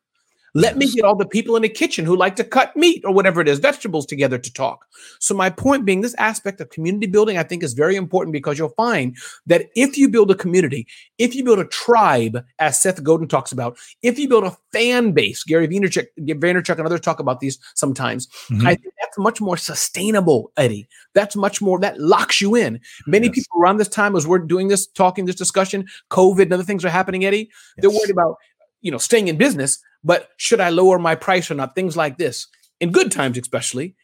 Let 0.57 0.77
me 0.77 0.89
get 0.91 1.05
all 1.05 1.17
the 1.17 1.27
people 1.27 1.57
in 1.57 1.63
the 1.63 1.69
kitchen 1.69 2.05
who 2.05 2.17
like 2.17 2.37
to 2.37 2.45
cut 2.45 2.77
meat 2.77 3.03
or 3.05 3.13
whatever 3.13 3.41
it 3.41 3.49
is, 3.49 3.59
vegetables 3.59 4.07
together 4.07 4.39
to 4.39 4.53
talk. 4.53 4.87
So, 5.19 5.35
my 5.35 5.51
point 5.51 5.85
being, 5.85 6.01
this 6.01 6.15
aspect 6.15 6.61
of 6.61 6.71
community 6.71 7.09
building, 7.09 7.37
I 7.37 7.43
think, 7.43 7.65
is 7.65 7.73
very 7.75 7.97
important 7.97 8.33
because 8.33 8.57
you'll 8.57 8.69
find 8.71 9.17
that 9.47 9.67
if 9.75 9.99
you 9.99 10.09
build 10.09 10.31
a 10.31 10.35
community, 10.37 10.87
if 11.19 11.35
you 11.35 11.43
build 11.43 11.59
a 11.59 11.65
tribe, 11.65 12.45
as 12.61 12.81
Seth 12.81 13.03
Godin 13.03 13.27
talks 13.27 13.51
about, 13.51 13.77
if 14.03 14.17
you 14.17 14.29
build 14.29 14.45
a 14.45 14.57
fan 14.73 15.11
base, 15.11 15.43
Gary 15.43 15.67
Vaynerchuk, 15.67 16.07
Vaynerchuk 16.21 16.79
and 16.79 16.87
others 16.87 17.01
talk 17.01 17.19
about 17.19 17.41
these 17.41 17.59
sometimes, 17.75 18.29
Mhm. 18.51 18.65
I 18.65 18.77
think 18.77 18.95
that's 19.01 19.19
much 19.19 19.41
more 19.41 19.57
sustainable, 19.57 20.53
Eddie. 20.57 20.87
That's 21.15 21.35
much 21.35 21.61
more, 21.61 21.81
that 21.81 21.99
locks 22.01 22.41
you 22.41 22.55
in. 22.55 22.81
Many 23.09 23.27
Yes. 23.27 23.35
people 23.35 23.61
around 23.61 23.79
this 23.79 23.89
time, 23.89 24.15
as 24.15 24.25
we're 24.25 24.39
doing 24.39 24.69
this, 24.69 24.87
talking 24.87 25.25
this 25.25 25.35
discussion, 25.35 25.89
COVID 26.11 26.43
and 26.43 26.53
other 26.53 26.63
things 26.63 26.85
are 26.85 26.91
happening, 26.91 27.25
Eddie, 27.25 27.51
they're 27.79 27.91
worried 27.91 28.11
about, 28.11 28.37
you 28.83 28.93
know, 28.93 28.99
staying 28.99 29.27
in 29.27 29.37
business, 29.37 29.79
but 30.05 30.29
should 30.37 30.61
I 30.61 30.69
lower 30.69 30.99
my 30.99 31.15
price 31.15 31.51
or 31.51 31.55
not? 31.55 31.75
Things 31.75 31.97
like 31.97 32.19
this. 32.19 32.47
In 32.81 32.93
good 32.93 33.11
times, 33.11 33.39
especially, 33.39 33.97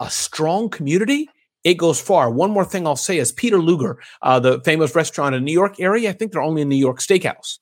a 0.00 0.10
strong 0.10 0.68
community, 0.68 1.28
it 1.64 1.74
goes 1.74 2.00
far. 2.00 2.30
One 2.30 2.50
more 2.50 2.64
thing 2.64 2.86
I'll 2.86 2.96
say 2.96 3.18
is 3.18 3.32
Peter 3.32 3.58
Luger, 3.58 3.98
uh, 4.22 4.38
the 4.38 4.60
famous 4.60 4.94
restaurant 4.94 5.34
in 5.34 5.44
New 5.44 5.52
York 5.52 5.80
area. 5.80 6.08
I 6.08 6.12
think 6.12 6.32
they're 6.32 6.42
only 6.42 6.62
in 6.62 6.68
New 6.68 6.76
York 6.76 7.00
Steakhouse. 7.00 7.58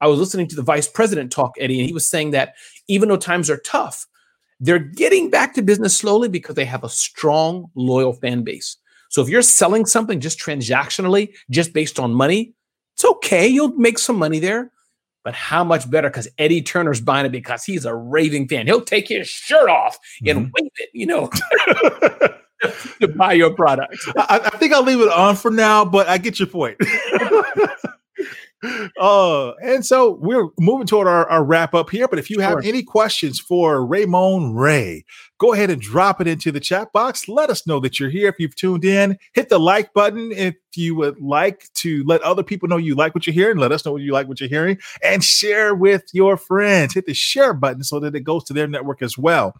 I 0.00 0.06
was 0.06 0.18
listening 0.18 0.48
to 0.48 0.56
the 0.56 0.62
vice 0.62 0.88
president 0.88 1.32
talk, 1.32 1.52
Eddie, 1.58 1.80
and 1.80 1.86
he 1.86 1.94
was 1.94 2.08
saying 2.08 2.30
that 2.32 2.54
even 2.88 3.08
though 3.08 3.16
times 3.16 3.50
are 3.50 3.58
tough, 3.58 4.06
they're 4.60 4.78
getting 4.78 5.30
back 5.30 5.54
to 5.54 5.62
business 5.62 5.96
slowly 5.96 6.28
because 6.28 6.54
they 6.54 6.64
have 6.64 6.84
a 6.84 6.88
strong, 6.88 7.70
loyal 7.74 8.12
fan 8.12 8.44
base. 8.44 8.76
So 9.10 9.22
if 9.22 9.28
you're 9.28 9.42
selling 9.42 9.86
something 9.86 10.20
just 10.20 10.38
transactionally, 10.38 11.34
just 11.50 11.72
based 11.72 11.98
on 11.98 12.14
money, 12.14 12.54
it's 12.94 13.04
okay. 13.04 13.46
You'll 13.46 13.76
make 13.76 13.98
some 13.98 14.16
money 14.16 14.38
there. 14.38 14.70
But 15.24 15.34
how 15.34 15.64
much 15.64 15.90
better? 15.90 16.08
Because 16.10 16.28
Eddie 16.38 16.62
Turner's 16.62 17.00
buying 17.00 17.26
it 17.26 17.32
because 17.32 17.64
he's 17.64 17.84
a 17.86 17.94
raving 17.94 18.46
fan. 18.46 18.66
He'll 18.66 18.82
take 18.82 19.08
his 19.08 19.26
shirt 19.26 19.68
off 19.70 19.98
and 20.24 20.46
Mhm. 20.46 20.50
wave 20.60 20.70
it, 20.76 20.90
you 20.92 21.06
know, 21.06 21.30
to 23.00 23.08
buy 23.08 23.32
your 23.32 23.54
product. 23.54 23.96
I, 24.16 24.40
I 24.52 24.56
think 24.58 24.72
I'll 24.74 24.82
leave 24.84 25.00
it 25.00 25.08
on 25.08 25.36
for 25.36 25.50
now, 25.50 25.84
but 25.84 26.08
I 26.08 26.18
get 26.18 26.38
your 26.38 26.48
point. 26.48 26.76
uh, 29.00 29.52
and 29.62 29.84
so 29.84 30.12
we're 30.20 30.48
moving 30.58 30.86
toward 30.86 31.06
our, 31.06 31.28
our 31.28 31.44
wrap 31.44 31.74
up 31.74 31.90
here. 31.90 32.08
But 32.08 32.18
if 32.18 32.30
you 32.30 32.40
have 32.40 32.52
Sure. 32.52 32.62
any 32.64 32.82
questions 32.82 33.40
for 33.40 33.84
Ramon 33.84 34.54
Ray, 34.54 35.04
go 35.38 35.52
ahead 35.52 35.70
and 35.70 35.80
drop 35.80 36.20
it 36.20 36.26
into 36.26 36.52
the 36.52 36.60
chat 36.60 36.92
box. 36.92 37.28
Let 37.28 37.50
us 37.50 37.66
know 37.66 37.80
that 37.80 37.98
you're 37.98 38.10
here. 38.10 38.28
If 38.28 38.36
you've 38.38 38.54
tuned 38.54 38.84
in, 38.84 39.18
hit 39.32 39.48
the 39.48 39.58
like 39.58 39.92
button. 39.92 40.32
If 40.32 40.54
you 40.76 40.94
would 40.96 41.20
like 41.20 41.68
to 41.74 42.02
let 42.04 42.22
other 42.22 42.42
people 42.42 42.68
know 42.68 42.76
you 42.76 42.94
like 42.94 43.14
what 43.14 43.26
you're 43.26 43.34
hearing, 43.34 43.58
let 43.58 43.72
us 43.72 43.84
know 43.84 43.92
what 43.92 44.02
you 44.02 44.12
like 44.12 44.28
what 44.28 44.40
you're 44.40 44.48
hearing 44.48 44.78
and 45.02 45.22
share 45.22 45.74
with 45.74 46.04
your 46.12 46.36
friends. 46.36 46.94
Hit 46.94 47.06
the 47.06 47.14
share 47.14 47.54
button 47.54 47.82
so 47.84 48.00
that 48.00 48.14
it 48.14 48.20
goes 48.20 48.44
to 48.44 48.52
their 48.52 48.66
network 48.66 49.02
as 49.02 49.16
well. 49.18 49.54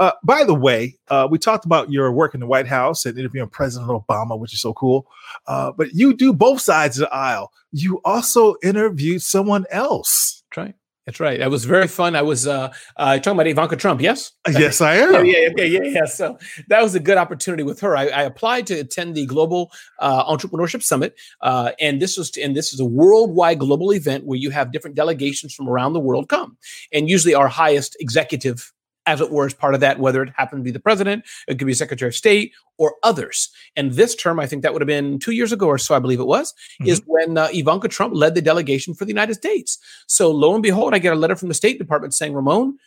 Uh, 0.00 0.12
by 0.24 0.44
the 0.44 0.54
way, 0.54 0.96
uh, 1.08 1.28
we 1.30 1.38
talked 1.38 1.66
about 1.66 1.92
your 1.92 2.10
work 2.10 2.32
in 2.32 2.40
the 2.40 2.46
White 2.46 2.66
House 2.66 3.04
and 3.04 3.18
interviewing 3.18 3.50
President 3.50 3.90
Obama, 3.90 4.38
which 4.38 4.54
is 4.54 4.60
so 4.60 4.72
cool. 4.72 5.06
Uh, 5.46 5.72
but 5.72 5.92
you 5.92 6.14
do 6.14 6.32
both 6.32 6.62
sides 6.62 6.98
of 6.98 7.02
the 7.02 7.14
aisle. 7.14 7.52
You 7.70 8.00
also 8.04 8.56
interviewed 8.62 9.20
someone 9.22 9.66
else. 9.70 10.42
That's 10.50 10.66
right. 10.66 10.74
That's 11.06 11.20
right. 11.20 11.38
That 11.40 11.50
was 11.50 11.64
very 11.64 11.88
fun. 11.88 12.14
I 12.14 12.22
was 12.22 12.46
uh, 12.46 12.72
uh 12.96 13.18
talking 13.18 13.32
about 13.32 13.46
Ivanka 13.46 13.76
Trump. 13.76 14.00
Yes. 14.00 14.32
Yes, 14.48 14.80
I 14.80 14.94
am. 14.94 15.26
yeah, 15.26 15.48
okay, 15.50 15.66
yeah, 15.66 15.82
yeah. 15.82 16.04
So 16.04 16.38
that 16.68 16.82
was 16.82 16.94
a 16.94 17.00
good 17.00 17.18
opportunity 17.18 17.62
with 17.62 17.80
her. 17.80 17.96
I, 17.96 18.06
I 18.08 18.22
applied 18.22 18.66
to 18.68 18.74
attend 18.74 19.16
the 19.16 19.26
Global 19.26 19.72
uh, 19.98 20.24
Entrepreneurship 20.24 20.82
Summit, 20.82 21.14
uh, 21.40 21.72
and 21.80 22.00
this 22.00 22.16
was 22.16 22.36
and 22.36 22.54
this 22.54 22.72
is 22.72 22.80
a 22.80 22.84
worldwide 22.84 23.58
global 23.58 23.92
event 23.92 24.24
where 24.24 24.38
you 24.38 24.50
have 24.50 24.72
different 24.72 24.94
delegations 24.94 25.54
from 25.54 25.68
around 25.68 25.94
the 25.94 26.00
world 26.00 26.28
come, 26.28 26.56
and 26.92 27.08
usually 27.08 27.34
our 27.34 27.48
highest 27.48 27.96
executive, 27.98 28.72
as 29.06 29.20
it 29.20 29.30
were, 29.30 29.46
is 29.46 29.54
part 29.54 29.74
of 29.74 29.80
that. 29.80 29.98
Whether 29.98 30.22
it 30.22 30.32
happened 30.36 30.60
to 30.60 30.64
be 30.64 30.70
the 30.70 30.80
president, 30.80 31.24
it 31.48 31.58
could 31.58 31.66
be 31.66 31.74
Secretary 31.74 32.08
of 32.08 32.14
State, 32.14 32.52
or 32.78 32.94
others. 33.02 33.50
And 33.76 33.92
this 33.92 34.14
term, 34.14 34.40
I 34.40 34.46
think 34.46 34.62
that 34.62 34.72
would 34.72 34.82
have 34.82 34.86
been 34.86 35.18
two 35.18 35.32
years 35.32 35.52
ago 35.52 35.66
or 35.66 35.78
so, 35.78 35.94
I 35.94 35.98
believe 35.98 36.20
it 36.20 36.26
was, 36.26 36.54
is 36.86 37.02
when 37.06 37.36
uh, 37.36 37.48
Ivanka 37.52 37.88
Trump 37.88 38.14
led 38.14 38.34
the 38.34 38.42
delegation 38.42 38.94
for 38.94 39.04
the 39.04 39.10
United 39.10 39.34
States. 39.34 39.78
So 40.06 40.30
lo 40.30 40.54
and 40.54 40.62
behold, 40.62 40.94
I 40.94 40.98
get 40.98 41.12
a 41.12 41.16
letter 41.16 41.36
from 41.36 41.48
the 41.48 41.54
State 41.54 41.78
Department 41.78 42.14
saying, 42.14 42.32
Ramon, 42.32 42.78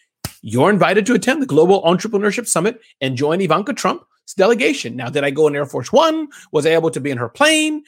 you're 0.41 0.69
invited 0.69 1.05
to 1.05 1.13
attend 1.13 1.41
the 1.41 1.47
Global 1.47 1.83
Entrepreneurship 1.83 2.47
Summit 2.47 2.81
and 3.01 3.15
join 3.15 3.39
Ivanka 3.41 3.73
Trump's 3.73 4.33
delegation. 4.35 4.95
Now, 4.95 5.09
did 5.09 5.23
I 5.23 5.29
go 5.29 5.47
in 5.47 5.55
Air 5.55 5.65
Force 5.65 5.91
One? 5.91 6.27
Was 6.51 6.65
I 6.65 6.71
able 6.71 6.91
to 6.91 6.99
be 6.99 7.11
in 7.11 7.17
her 7.17 7.29
plane? 7.29 7.83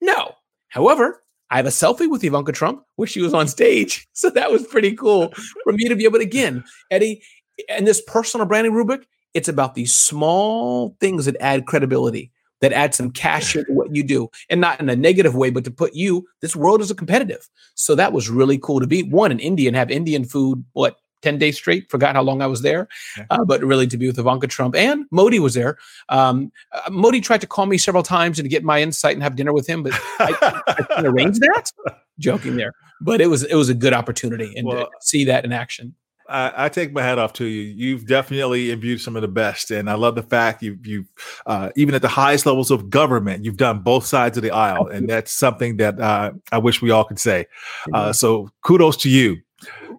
No. 0.00 0.34
However, 0.68 1.22
I 1.50 1.56
have 1.58 1.66
a 1.66 1.70
selfie 1.70 2.10
with 2.10 2.24
Ivanka 2.24 2.52
Trump 2.52 2.82
where 2.96 3.06
she 3.06 3.20
was 3.20 3.34
on 3.34 3.48
stage. 3.48 4.08
So 4.16 4.30
that 4.30 4.50
was 4.50 4.66
pretty 4.66 4.94
cool 4.94 5.34
for 5.64 5.72
me 5.72 5.88
to 5.88 5.94
be 5.96 6.04
able 6.04 6.18
to, 6.18 6.24
again, 6.24 6.64
Eddie, 6.90 7.22
and 7.68 7.86
this 7.86 8.00
personal 8.00 8.46
branding 8.46 8.72
rubric, 8.72 9.06
it's 9.34 9.48
about 9.48 9.74
these 9.74 9.92
small 9.92 10.96
things 11.00 11.26
that 11.26 11.36
add 11.40 11.66
credibility, 11.66 12.30
that 12.60 12.72
add 12.72 12.94
some 12.94 13.10
cash 13.10 13.52
to 13.54 13.64
what 13.68 13.94
you 13.94 14.02
do, 14.02 14.30
and 14.48 14.60
not 14.60 14.80
in 14.80 14.88
a 14.88 14.96
negative 14.96 15.34
way, 15.34 15.50
but 15.50 15.64
to 15.64 15.70
put 15.70 15.94
you, 15.94 16.26
this 16.40 16.54
world 16.56 16.80
is 16.80 16.90
a 16.90 16.94
competitive. 16.94 17.48
So 17.74 17.94
that 17.94 18.12
was 18.12 18.30
really 18.30 18.58
cool 18.58 18.80
to 18.80 18.86
be 18.86 19.02
one 19.02 19.32
in 19.32 19.40
India 19.40 19.68
and 19.68 19.76
have 19.76 19.90
Indian 19.90 20.24
food, 20.24 20.64
what, 20.72 20.98
10 21.24 21.38
days 21.38 21.56
straight? 21.56 21.90
Forgot 21.90 22.14
how 22.14 22.22
long 22.22 22.42
I 22.42 22.46
was 22.46 22.62
there. 22.62 22.86
Yeah. 23.16 23.24
Uh, 23.30 23.44
but 23.44 23.64
really 23.64 23.88
to 23.88 23.96
be 23.96 24.06
with 24.06 24.18
Ivanka 24.18 24.46
Trump 24.46 24.76
and 24.76 25.06
Modi 25.10 25.40
was 25.40 25.54
there. 25.54 25.78
Um, 26.10 26.52
uh, 26.70 26.90
Modi 26.90 27.20
tried 27.20 27.40
to 27.40 27.46
call 27.46 27.66
me 27.66 27.78
several 27.78 28.04
times 28.04 28.38
and 28.38 28.44
to 28.44 28.50
get 28.50 28.62
my 28.62 28.80
insight 28.80 29.14
and 29.14 29.22
have 29.22 29.34
dinner 29.34 29.52
with 29.52 29.66
him, 29.66 29.82
but 29.82 29.94
I, 30.20 30.62
I 30.68 30.82
couldn't 30.82 31.06
arrange 31.06 31.38
that. 31.38 31.72
Joking 32.20 32.54
there, 32.56 32.74
but 33.00 33.20
it 33.20 33.26
was 33.26 33.42
it 33.42 33.56
was 33.56 33.68
a 33.68 33.74
good 33.74 33.92
opportunity 33.92 34.52
and 34.56 34.68
Well, 34.68 34.84
to 34.84 34.90
see 35.00 35.24
that 35.24 35.44
in 35.44 35.52
action. 35.52 35.96
I, 36.28 36.66
I 36.66 36.68
take 36.68 36.92
my 36.92 37.02
hat 37.02 37.18
off 37.18 37.32
to 37.34 37.44
you. 37.44 37.62
You've 37.62 38.06
definitely 38.06 38.70
imbued 38.70 39.00
some 39.00 39.16
of 39.16 39.22
the 39.22 39.28
best, 39.28 39.70
and 39.70 39.90
I 39.90 39.94
love 39.94 40.14
the 40.14 40.22
fact 40.22 40.62
you 40.62 40.78
you 40.82 41.04
uh, 41.46 41.70
even 41.76 41.94
at 41.94 42.02
the 42.02 42.08
highest 42.08 42.46
levels 42.46 42.70
of 42.70 42.90
government, 42.90 43.44
you've 43.44 43.56
done 43.56 43.80
both 43.80 44.06
sides 44.06 44.36
of 44.36 44.42
the 44.42 44.50
aisle, 44.50 44.86
and 44.86 45.08
that's 45.08 45.32
something 45.32 45.76
that 45.78 46.00
uh, 46.00 46.32
I 46.52 46.58
wish 46.58 46.80
we 46.80 46.90
all 46.90 47.04
could 47.04 47.18
say. 47.18 47.46
Uh, 47.92 48.12
so 48.12 48.48
kudos 48.62 48.96
to 48.98 49.10
you. 49.10 49.36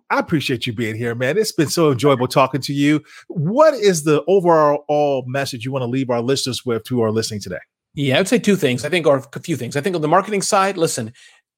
I 0.09 0.19
appreciate 0.19 0.67
you 0.67 0.73
being 0.73 0.95
here, 0.95 1.15
man. 1.15 1.37
It's 1.37 1.51
been 1.51 1.69
so 1.69 1.91
enjoyable 1.91 2.27
talking 2.27 2.61
to 2.61 2.73
you. 2.73 3.03
What 3.27 3.73
is 3.73 4.03
the 4.03 4.23
overall 4.27 5.23
message 5.27 5.65
you 5.65 5.71
want 5.71 5.81
to 5.81 5.87
leave 5.87 6.09
our 6.09 6.21
listeners 6.21 6.65
with 6.65 6.87
who 6.87 7.01
are 7.01 7.11
listening 7.11 7.39
today? 7.41 7.59
Yeah, 7.95 8.15
I 8.15 8.19
would 8.19 8.27
say 8.27 8.37
two 8.37 8.55
things. 8.55 8.85
I 8.85 8.89
think, 8.89 9.07
or 9.07 9.23
a 9.33 9.39
few 9.39 9.55
things. 9.55 9.75
I 9.75 9.81
think 9.81 9.95
on 9.95 10.01
the 10.01 10.07
marketing 10.07 10.41
side, 10.41 10.77
listen, 10.77 11.13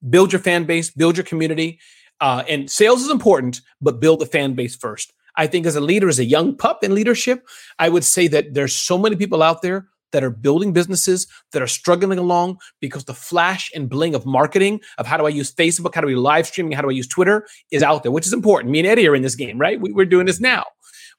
build 0.09 0.31
your 0.31 0.39
fan 0.39 0.65
base, 0.65 0.89
build 0.89 1.17
your 1.17 1.25
community, 1.25 1.79
uh, 2.21 2.43
and 2.47 2.69
sales 2.69 3.01
is 3.01 3.09
important, 3.09 3.61
but 3.81 3.99
build 3.99 4.19
the 4.19 4.25
fan 4.25 4.53
base 4.53 4.75
first. 4.75 5.13
I 5.35 5.47
think 5.47 5.65
as 5.65 5.75
a 5.75 5.81
leader, 5.81 6.09
as 6.09 6.19
a 6.19 6.25
young 6.25 6.55
pup 6.55 6.83
in 6.83 6.95
leadership, 6.95 7.47
I 7.77 7.89
would 7.89 8.03
say 8.03 8.27
that 8.29 8.53
there's 8.53 8.75
so 8.75 8.97
many 8.97 9.15
people 9.15 9.43
out 9.43 9.61
there 9.61 9.87
that 10.11 10.23
are 10.23 10.29
building 10.29 10.73
businesses 10.73 11.27
that 11.51 11.61
are 11.61 11.67
struggling 11.67 12.17
along 12.17 12.57
because 12.79 13.05
the 13.05 13.13
flash 13.13 13.71
and 13.75 13.89
bling 13.89 14.15
of 14.15 14.25
marketing 14.25 14.79
of 14.97 15.05
how 15.05 15.17
do 15.17 15.25
I 15.25 15.29
use 15.29 15.53
Facebook, 15.53 15.93
how 15.93 16.01
do 16.01 16.07
we 16.07 16.15
live 16.15 16.47
streaming, 16.47 16.71
how 16.71 16.81
do 16.81 16.89
I 16.89 16.93
use 16.93 17.07
Twitter 17.07 17.45
is 17.71 17.83
out 17.83 18.03
there, 18.03 18.11
which 18.11 18.25
is 18.25 18.33
important. 18.33 18.71
Me 18.71 18.79
and 18.79 18.87
Eddie 18.87 19.07
are 19.07 19.15
in 19.15 19.21
this 19.21 19.35
game, 19.35 19.59
right? 19.59 19.79
We, 19.79 19.91
we're 19.91 20.05
doing 20.05 20.25
this 20.25 20.39
now. 20.39 20.63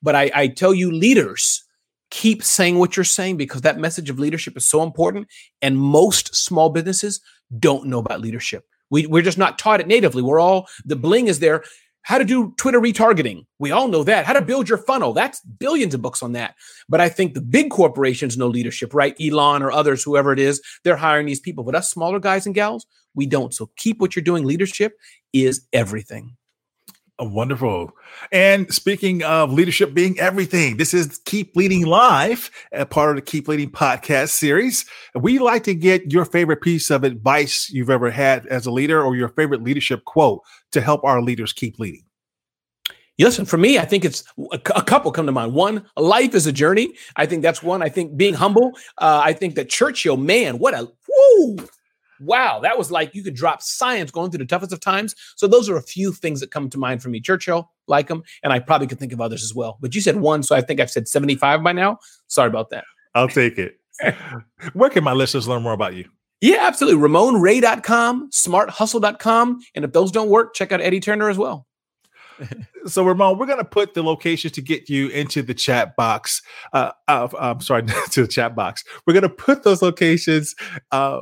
But 0.02 0.14
I, 0.14 0.30
I 0.34 0.48
tell 0.48 0.74
you, 0.74 0.90
leaders, 0.90 1.64
keep 2.10 2.42
saying 2.42 2.78
what 2.78 2.96
you're 2.96 3.04
saying 3.04 3.36
because 3.36 3.60
that 3.62 3.78
message 3.78 4.10
of 4.10 4.18
leadership 4.18 4.56
is 4.56 4.64
so 4.64 4.82
important. 4.82 5.28
And 5.60 5.78
most 5.78 6.34
small 6.34 6.70
businesses 6.70 7.20
don't 7.58 7.86
know 7.86 7.98
about 7.98 8.20
leadership. 8.20 8.64
We, 8.90 9.06
we're 9.06 9.22
just 9.22 9.38
not 9.38 9.58
taught 9.58 9.80
it 9.80 9.86
natively. 9.86 10.22
We're 10.22 10.40
all, 10.40 10.68
the 10.84 10.96
bling 10.96 11.28
is 11.28 11.40
there. 11.40 11.64
How 12.02 12.16
to 12.16 12.24
do 12.24 12.54
Twitter 12.56 12.80
retargeting. 12.80 13.44
We 13.58 13.70
all 13.70 13.88
know 13.88 14.02
that. 14.04 14.24
How 14.24 14.32
to 14.32 14.40
build 14.40 14.68
your 14.68 14.78
funnel. 14.78 15.12
That's 15.12 15.40
billions 15.40 15.92
of 15.92 16.00
books 16.00 16.22
on 16.22 16.32
that. 16.32 16.54
But 16.88 17.02
I 17.02 17.10
think 17.10 17.34
the 17.34 17.42
big 17.42 17.70
corporations 17.70 18.38
know 18.38 18.46
leadership, 18.46 18.94
right? 18.94 19.14
Elon 19.20 19.62
or 19.62 19.70
others, 19.70 20.02
whoever 20.02 20.32
it 20.32 20.38
is, 20.38 20.62
they're 20.84 20.96
hiring 20.96 21.26
these 21.26 21.40
people. 21.40 21.64
But 21.64 21.74
us 21.74 21.90
smaller 21.90 22.18
guys 22.18 22.46
and 22.46 22.54
gals, 22.54 22.86
we 23.14 23.26
don't. 23.26 23.52
So 23.52 23.70
keep 23.76 24.00
what 24.00 24.16
you're 24.16 24.22
doing. 24.22 24.44
Leadership 24.44 24.94
is 25.34 25.66
everything. 25.72 26.36
Oh, 27.20 27.28
wonderful. 27.28 27.90
And 28.30 28.72
speaking 28.72 29.24
of 29.24 29.52
leadership 29.52 29.92
being 29.92 30.20
everything, 30.20 30.76
this 30.76 30.94
is 30.94 31.18
Keep 31.24 31.56
Leading 31.56 31.84
Live, 31.84 32.48
a 32.70 32.86
part 32.86 33.10
of 33.10 33.16
the 33.16 33.22
Keep 33.22 33.48
Leading 33.48 33.72
podcast 33.72 34.28
series. 34.28 34.84
We 35.16 35.40
like 35.40 35.64
to 35.64 35.74
get 35.74 36.12
your 36.12 36.24
favorite 36.24 36.60
piece 36.60 36.90
of 36.90 37.02
advice 37.02 37.70
you've 37.70 37.90
ever 37.90 38.08
had 38.12 38.46
as 38.46 38.66
a 38.66 38.70
leader 38.70 39.02
or 39.02 39.16
your 39.16 39.30
favorite 39.30 39.64
leadership 39.64 40.04
quote 40.04 40.42
to 40.70 40.80
help 40.80 41.02
our 41.02 41.20
leaders 41.20 41.52
keep 41.52 41.80
leading. 41.80 42.04
Listen, 43.18 43.44
for 43.44 43.58
me, 43.58 43.80
I 43.80 43.84
think 43.84 44.04
it's 44.04 44.22
a, 44.52 44.60
a 44.76 44.82
couple 44.82 45.10
come 45.10 45.26
to 45.26 45.32
mind. 45.32 45.54
One, 45.54 45.84
life 45.96 46.36
is 46.36 46.46
a 46.46 46.52
journey. 46.52 46.94
I 47.16 47.26
think 47.26 47.42
that's 47.42 47.64
one. 47.64 47.82
I 47.82 47.88
think 47.88 48.16
being 48.16 48.34
humble. 48.34 48.74
Uh, 48.96 49.20
I 49.24 49.32
think 49.32 49.56
that 49.56 49.68
Churchill, 49.68 50.16
man, 50.16 50.60
what 50.60 50.72
a 50.72 50.86
woo, 51.08 51.56
wow, 52.20 52.60
that 52.60 52.78
was 52.78 52.90
like 52.90 53.14
you 53.14 53.22
could 53.22 53.34
drop 53.34 53.62
science 53.62 54.10
going 54.10 54.30
through 54.30 54.38
the 54.38 54.46
toughest 54.46 54.72
of 54.72 54.80
times. 54.80 55.14
So 55.36 55.46
those 55.46 55.68
are 55.68 55.76
a 55.76 55.82
few 55.82 56.12
things 56.12 56.40
that 56.40 56.50
come 56.50 56.70
to 56.70 56.78
mind 56.78 57.02
for 57.02 57.08
me. 57.08 57.20
Churchill, 57.20 57.70
like 57.86 58.08
him, 58.08 58.22
and 58.42 58.52
I 58.52 58.58
probably 58.58 58.86
could 58.86 58.98
think 58.98 59.12
of 59.12 59.20
others 59.20 59.42
as 59.42 59.54
well. 59.54 59.78
But 59.80 59.94
you 59.94 60.00
said 60.00 60.16
one, 60.16 60.42
so 60.42 60.54
I 60.56 60.60
think 60.60 60.80
I've 60.80 60.90
said 60.90 61.08
seventy-five 61.08 61.62
by 61.62 61.72
now. 61.72 61.98
Sorry 62.28 62.48
about 62.48 62.70
that. 62.70 62.84
I'll 63.14 63.28
take 63.28 63.58
it. 63.58 63.78
Where 64.74 64.90
can 64.90 65.04
my 65.04 65.12
listeners 65.12 65.48
learn 65.48 65.62
more 65.62 65.72
about 65.72 65.94
you? 65.94 66.08
Yeah, 66.40 66.58
absolutely. 66.60 67.00
RamonRay.com, 67.08 68.30
SmartHustle.com, 68.30 69.60
and 69.74 69.84
if 69.84 69.92
those 69.92 70.12
don't 70.12 70.28
work, 70.28 70.54
check 70.54 70.70
out 70.70 70.80
Eddie 70.80 71.00
Turner 71.00 71.28
as 71.28 71.38
well. 71.38 71.66
So, 72.86 73.04
Ramon, 73.04 73.38
we're 73.38 73.46
going 73.46 73.58
to 73.58 73.64
put 73.64 73.92
the 73.92 74.02
locations 74.02 74.52
to 74.52 74.62
get 74.62 74.88
you 74.88 75.08
into 75.08 75.42
the 75.42 75.52
chat 75.52 75.94
box. 75.96 76.40
Uh, 76.72 76.92
uh, 77.06 77.28
I'm 77.38 77.60
sorry, 77.60 77.82
to 78.12 78.22
the 78.22 78.28
chat 78.28 78.54
box. 78.54 78.82
We're 79.06 79.12
going 79.12 79.24
to 79.24 79.28
put 79.28 79.62
those 79.62 79.82
locations 79.82 80.54
uh, 80.90 81.20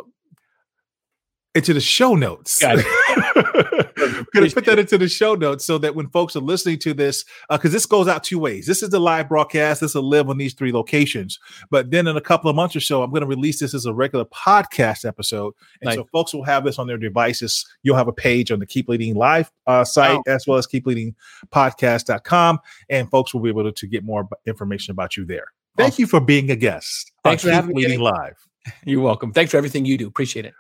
into 1.57 1.75
the 1.75 1.81
show 1.81 2.15
notes. 2.15 2.61
Got 2.61 2.77
we're 2.77 4.25
going 4.35 4.49
to 4.49 4.55
put 4.55 4.65
that 4.67 4.79
into 4.79 4.99
the 4.99 5.09
show 5.09 5.35
notes 5.35 5.65
so 5.65 5.79
that 5.79 5.95
when 5.95 6.09
folks 6.11 6.37
are 6.37 6.41
listening 6.41 6.79
to 6.81 6.95
this, 6.95 7.25
because 7.51 7.73
this 7.73 7.87
goes 7.87 8.07
out 8.09 8.23
two 8.23 8.39
ways. 8.39 8.67
This 8.67 8.83
is 8.83 8.91
the 8.91 9.01
live 9.01 9.29
broadcast. 9.29 9.81
This 9.81 9.95
will 9.95 10.03
live 10.09 10.29
on 10.29 10.37
these 10.39 10.55
three 10.55 10.71
locations. 10.73 11.39
But 11.71 11.91
then 11.91 12.07
in 12.07 12.17
a 12.17 12.21
couple 12.21 12.51
of 12.51 12.57
months 12.57 12.77
or 12.77 12.81
so, 12.81 13.03
I'm 13.03 13.11
going 13.11 13.23
to 13.23 13.27
release 13.27 13.59
this 13.61 13.75
as 13.75 13.87
a 13.87 13.93
regular 13.95 14.25
podcast 14.27 15.05
episode. 15.07 15.55
And 15.81 15.87
Nice. 15.89 15.97
so 15.97 16.05
folks 16.13 16.35
will 16.35 16.45
have 16.45 16.65
this 16.65 16.79
on 16.79 16.87
their 16.87 16.99
devices. 16.99 17.67
You'll 17.83 17.97
have 17.97 18.09
a 18.09 18.13
page 18.13 18.51
on 18.53 18.59
the 18.59 18.67
Keep 18.67 18.89
Leading 18.89 19.15
Live 19.15 19.51
uh, 19.67 19.85
site 19.85 20.17
Wow. 20.17 20.23
as 20.29 20.47
well 20.47 20.59
as 20.59 20.67
Keep 20.67 20.87
Leading 20.87 21.15
podcast.com 21.51 22.59
and 22.91 23.11
folks 23.11 23.33
will 23.35 23.41
be 23.41 23.49
able 23.49 23.65
to, 23.65 23.73
to 23.73 23.87
get 23.87 24.05
more 24.05 24.29
information 24.47 24.93
about 24.93 25.17
you 25.17 25.25
there. 25.25 25.47
Thank 25.77 25.93
Awesome. 25.95 26.03
you 26.03 26.07
for 26.07 26.21
being 26.21 26.51
a 26.51 26.57
guest. 26.57 27.13
Thanks 27.25 27.43
for 27.43 27.49
Keep 27.49 27.55
having 27.55 27.75
me. 27.77 27.97
Live. 27.97 28.37
You're 28.85 29.03
welcome. 29.03 29.33
Thanks 29.33 29.51
for 29.53 29.57
everything 29.57 29.85
you 29.85 29.97
do. 29.97 30.07
Appreciate 30.07 30.45
it. 30.45 30.55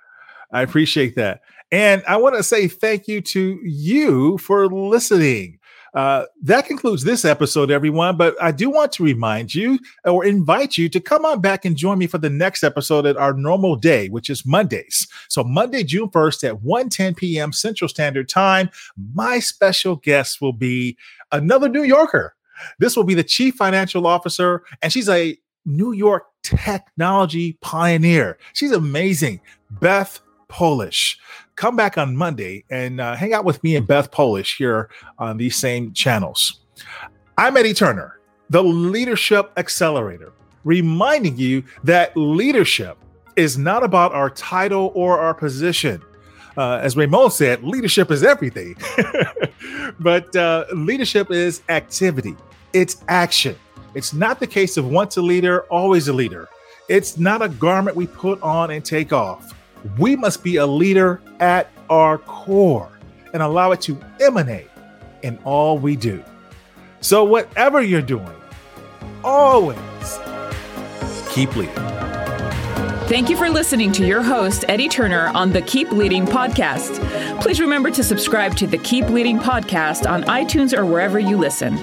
I 0.50 0.62
appreciate 0.62 1.16
that. 1.16 1.42
And 1.72 2.02
I 2.06 2.16
want 2.16 2.36
to 2.36 2.42
say 2.42 2.68
thank 2.68 3.08
you 3.08 3.20
to 3.22 3.60
you 3.62 4.38
for 4.38 4.68
listening. 4.68 5.58
Uh, 5.96 6.26
that 6.42 6.66
concludes 6.66 7.04
this 7.04 7.24
episode, 7.24 7.70
everyone. 7.70 8.18
But 8.18 8.40
I 8.40 8.52
do 8.52 8.68
want 8.68 8.92
to 8.92 9.02
remind 9.02 9.54
you 9.54 9.78
or 10.04 10.26
invite 10.26 10.76
you 10.76 10.90
to 10.90 11.00
come 11.00 11.24
on 11.24 11.40
back 11.40 11.64
and 11.64 11.74
join 11.74 11.98
me 11.98 12.06
for 12.06 12.18
the 12.18 12.28
next 12.28 12.62
episode 12.62 13.06
at 13.06 13.16
our 13.16 13.32
normal 13.32 13.76
day, 13.76 14.08
which 14.10 14.28
is 14.28 14.44
Mondays. 14.44 15.08
So 15.28 15.42
Monday, 15.42 15.82
June 15.82 16.10
1st 16.10 16.44
at 16.44 16.62
1 16.62 16.90
10 16.90 17.14
p.m. 17.14 17.50
Central 17.50 17.88
Standard 17.88 18.28
Time, 18.28 18.68
my 19.14 19.38
special 19.38 19.96
guest 19.96 20.42
will 20.42 20.52
be 20.52 20.98
another 21.32 21.68
New 21.68 21.82
Yorker. 21.82 22.34
This 22.78 22.94
will 22.94 23.04
be 23.04 23.14
the 23.14 23.24
chief 23.24 23.54
financial 23.54 24.06
officer, 24.06 24.64
and 24.82 24.92
she's 24.92 25.08
a 25.08 25.38
New 25.64 25.92
York 25.92 26.24
technology 26.42 27.54
pioneer. 27.62 28.38
She's 28.52 28.72
amazing. 28.72 29.40
Beth 29.70 30.20
Polish. 30.48 31.18
Come 31.56 31.76
back 31.76 31.96
on 31.98 32.16
Monday 32.16 32.64
and 32.70 33.00
uh, 33.00 33.14
hang 33.14 33.32
out 33.32 33.44
with 33.44 33.62
me 33.62 33.76
and 33.76 33.86
Beth 33.86 34.10
Polish 34.10 34.56
here 34.56 34.90
on 35.18 35.36
these 35.36 35.56
same 35.56 35.92
channels. 35.92 36.60
I'm 37.38 37.56
Eddie 37.56 37.74
Turner, 37.74 38.18
the 38.50 38.62
Leadership 38.62 39.52
Accelerator, 39.56 40.32
reminding 40.64 41.36
you 41.36 41.64
that 41.84 42.16
leadership 42.16 42.98
is 43.36 43.58
not 43.58 43.82
about 43.82 44.12
our 44.12 44.30
title 44.30 44.92
or 44.94 45.18
our 45.18 45.34
position. 45.34 46.02
Uh, 46.56 46.80
as 46.82 46.96
Ramon 46.96 47.30
said, 47.30 47.62
leadership 47.62 48.10
is 48.10 48.22
everything. 48.24 48.76
but 50.00 50.34
uh, 50.34 50.64
leadership 50.74 51.30
is 51.30 51.62
activity, 51.68 52.36
it's 52.72 53.02
action. 53.08 53.56
It's 53.94 54.12
not 54.12 54.40
the 54.40 54.46
case 54.46 54.76
of 54.76 54.86
once 54.86 55.16
a 55.16 55.22
leader, 55.22 55.62
always 55.64 56.08
a 56.08 56.12
leader. 56.12 56.48
It's 56.88 57.18
not 57.18 57.40
a 57.40 57.48
garment 57.48 57.96
we 57.96 58.06
put 58.06 58.40
on 58.42 58.70
and 58.70 58.84
take 58.84 59.12
off. 59.12 59.54
We 59.98 60.16
must 60.16 60.42
be 60.42 60.56
a 60.56 60.66
leader 60.66 61.20
at 61.40 61.70
our 61.90 62.16
core 62.18 62.90
and 63.32 63.42
allow 63.42 63.72
it 63.72 63.80
to 63.82 64.00
emanate 64.20 64.70
in 65.22 65.38
all 65.44 65.78
we 65.78 65.96
do. 65.96 66.22
So, 67.00 67.24
whatever 67.24 67.82
you're 67.82 68.02
doing, 68.02 68.28
always 69.22 69.78
keep 71.30 71.54
leading. 71.56 71.74
Thank 73.08 73.30
you 73.30 73.36
for 73.36 73.48
listening 73.48 73.92
to 73.92 74.04
your 74.04 74.20
host, 74.20 74.64
Eddie 74.68 74.88
Turner, 74.88 75.28
on 75.28 75.52
the 75.52 75.62
Keep 75.62 75.92
Leading 75.92 76.26
podcast. 76.26 77.40
Please 77.40 77.60
remember 77.60 77.88
to 77.92 78.02
subscribe 78.02 78.56
to 78.56 78.66
the 78.66 78.78
Keep 78.78 79.10
Leading 79.10 79.38
podcast 79.38 80.10
on 80.10 80.24
iTunes 80.24 80.76
or 80.76 80.84
wherever 80.84 81.20
you 81.20 81.36
listen. 81.36 81.76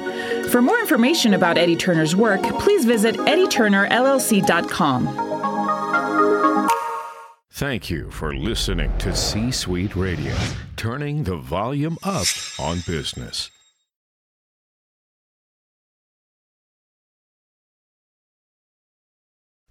For 0.50 0.62
more 0.62 0.78
information 0.80 1.34
about 1.34 1.58
Eddie 1.58 1.78
Turner's 1.78 2.14
work, 2.14 2.42
please 2.60 2.84
visit 2.84 3.16
eddieturnerllc.com. 3.16 5.33
Thank 7.64 7.88
you 7.90 8.12
for 8.12 8.36
listening 8.36 8.92
to 8.98 9.16
C 9.16 9.50
Suite 9.50 9.96
Radio, 9.96 10.36
turning 10.76 11.24
the 11.24 11.38
volume 11.38 11.98
up 12.04 12.28
on 12.60 12.82
business. 12.86 13.50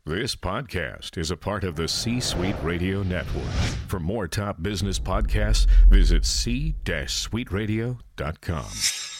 This 0.06 0.34
podcast 0.34 1.18
is 1.18 1.30
a 1.30 1.36
part 1.36 1.64
of 1.64 1.76
the 1.76 1.86
C 1.86 2.18
Suite 2.18 2.56
Radio 2.62 3.02
Network. 3.02 3.52
For 3.88 4.00
more 4.00 4.26
top 4.26 4.62
business 4.62 4.98
podcasts, 4.98 5.66
visit 5.90 6.24
c-suiteradio.com. 6.24 9.11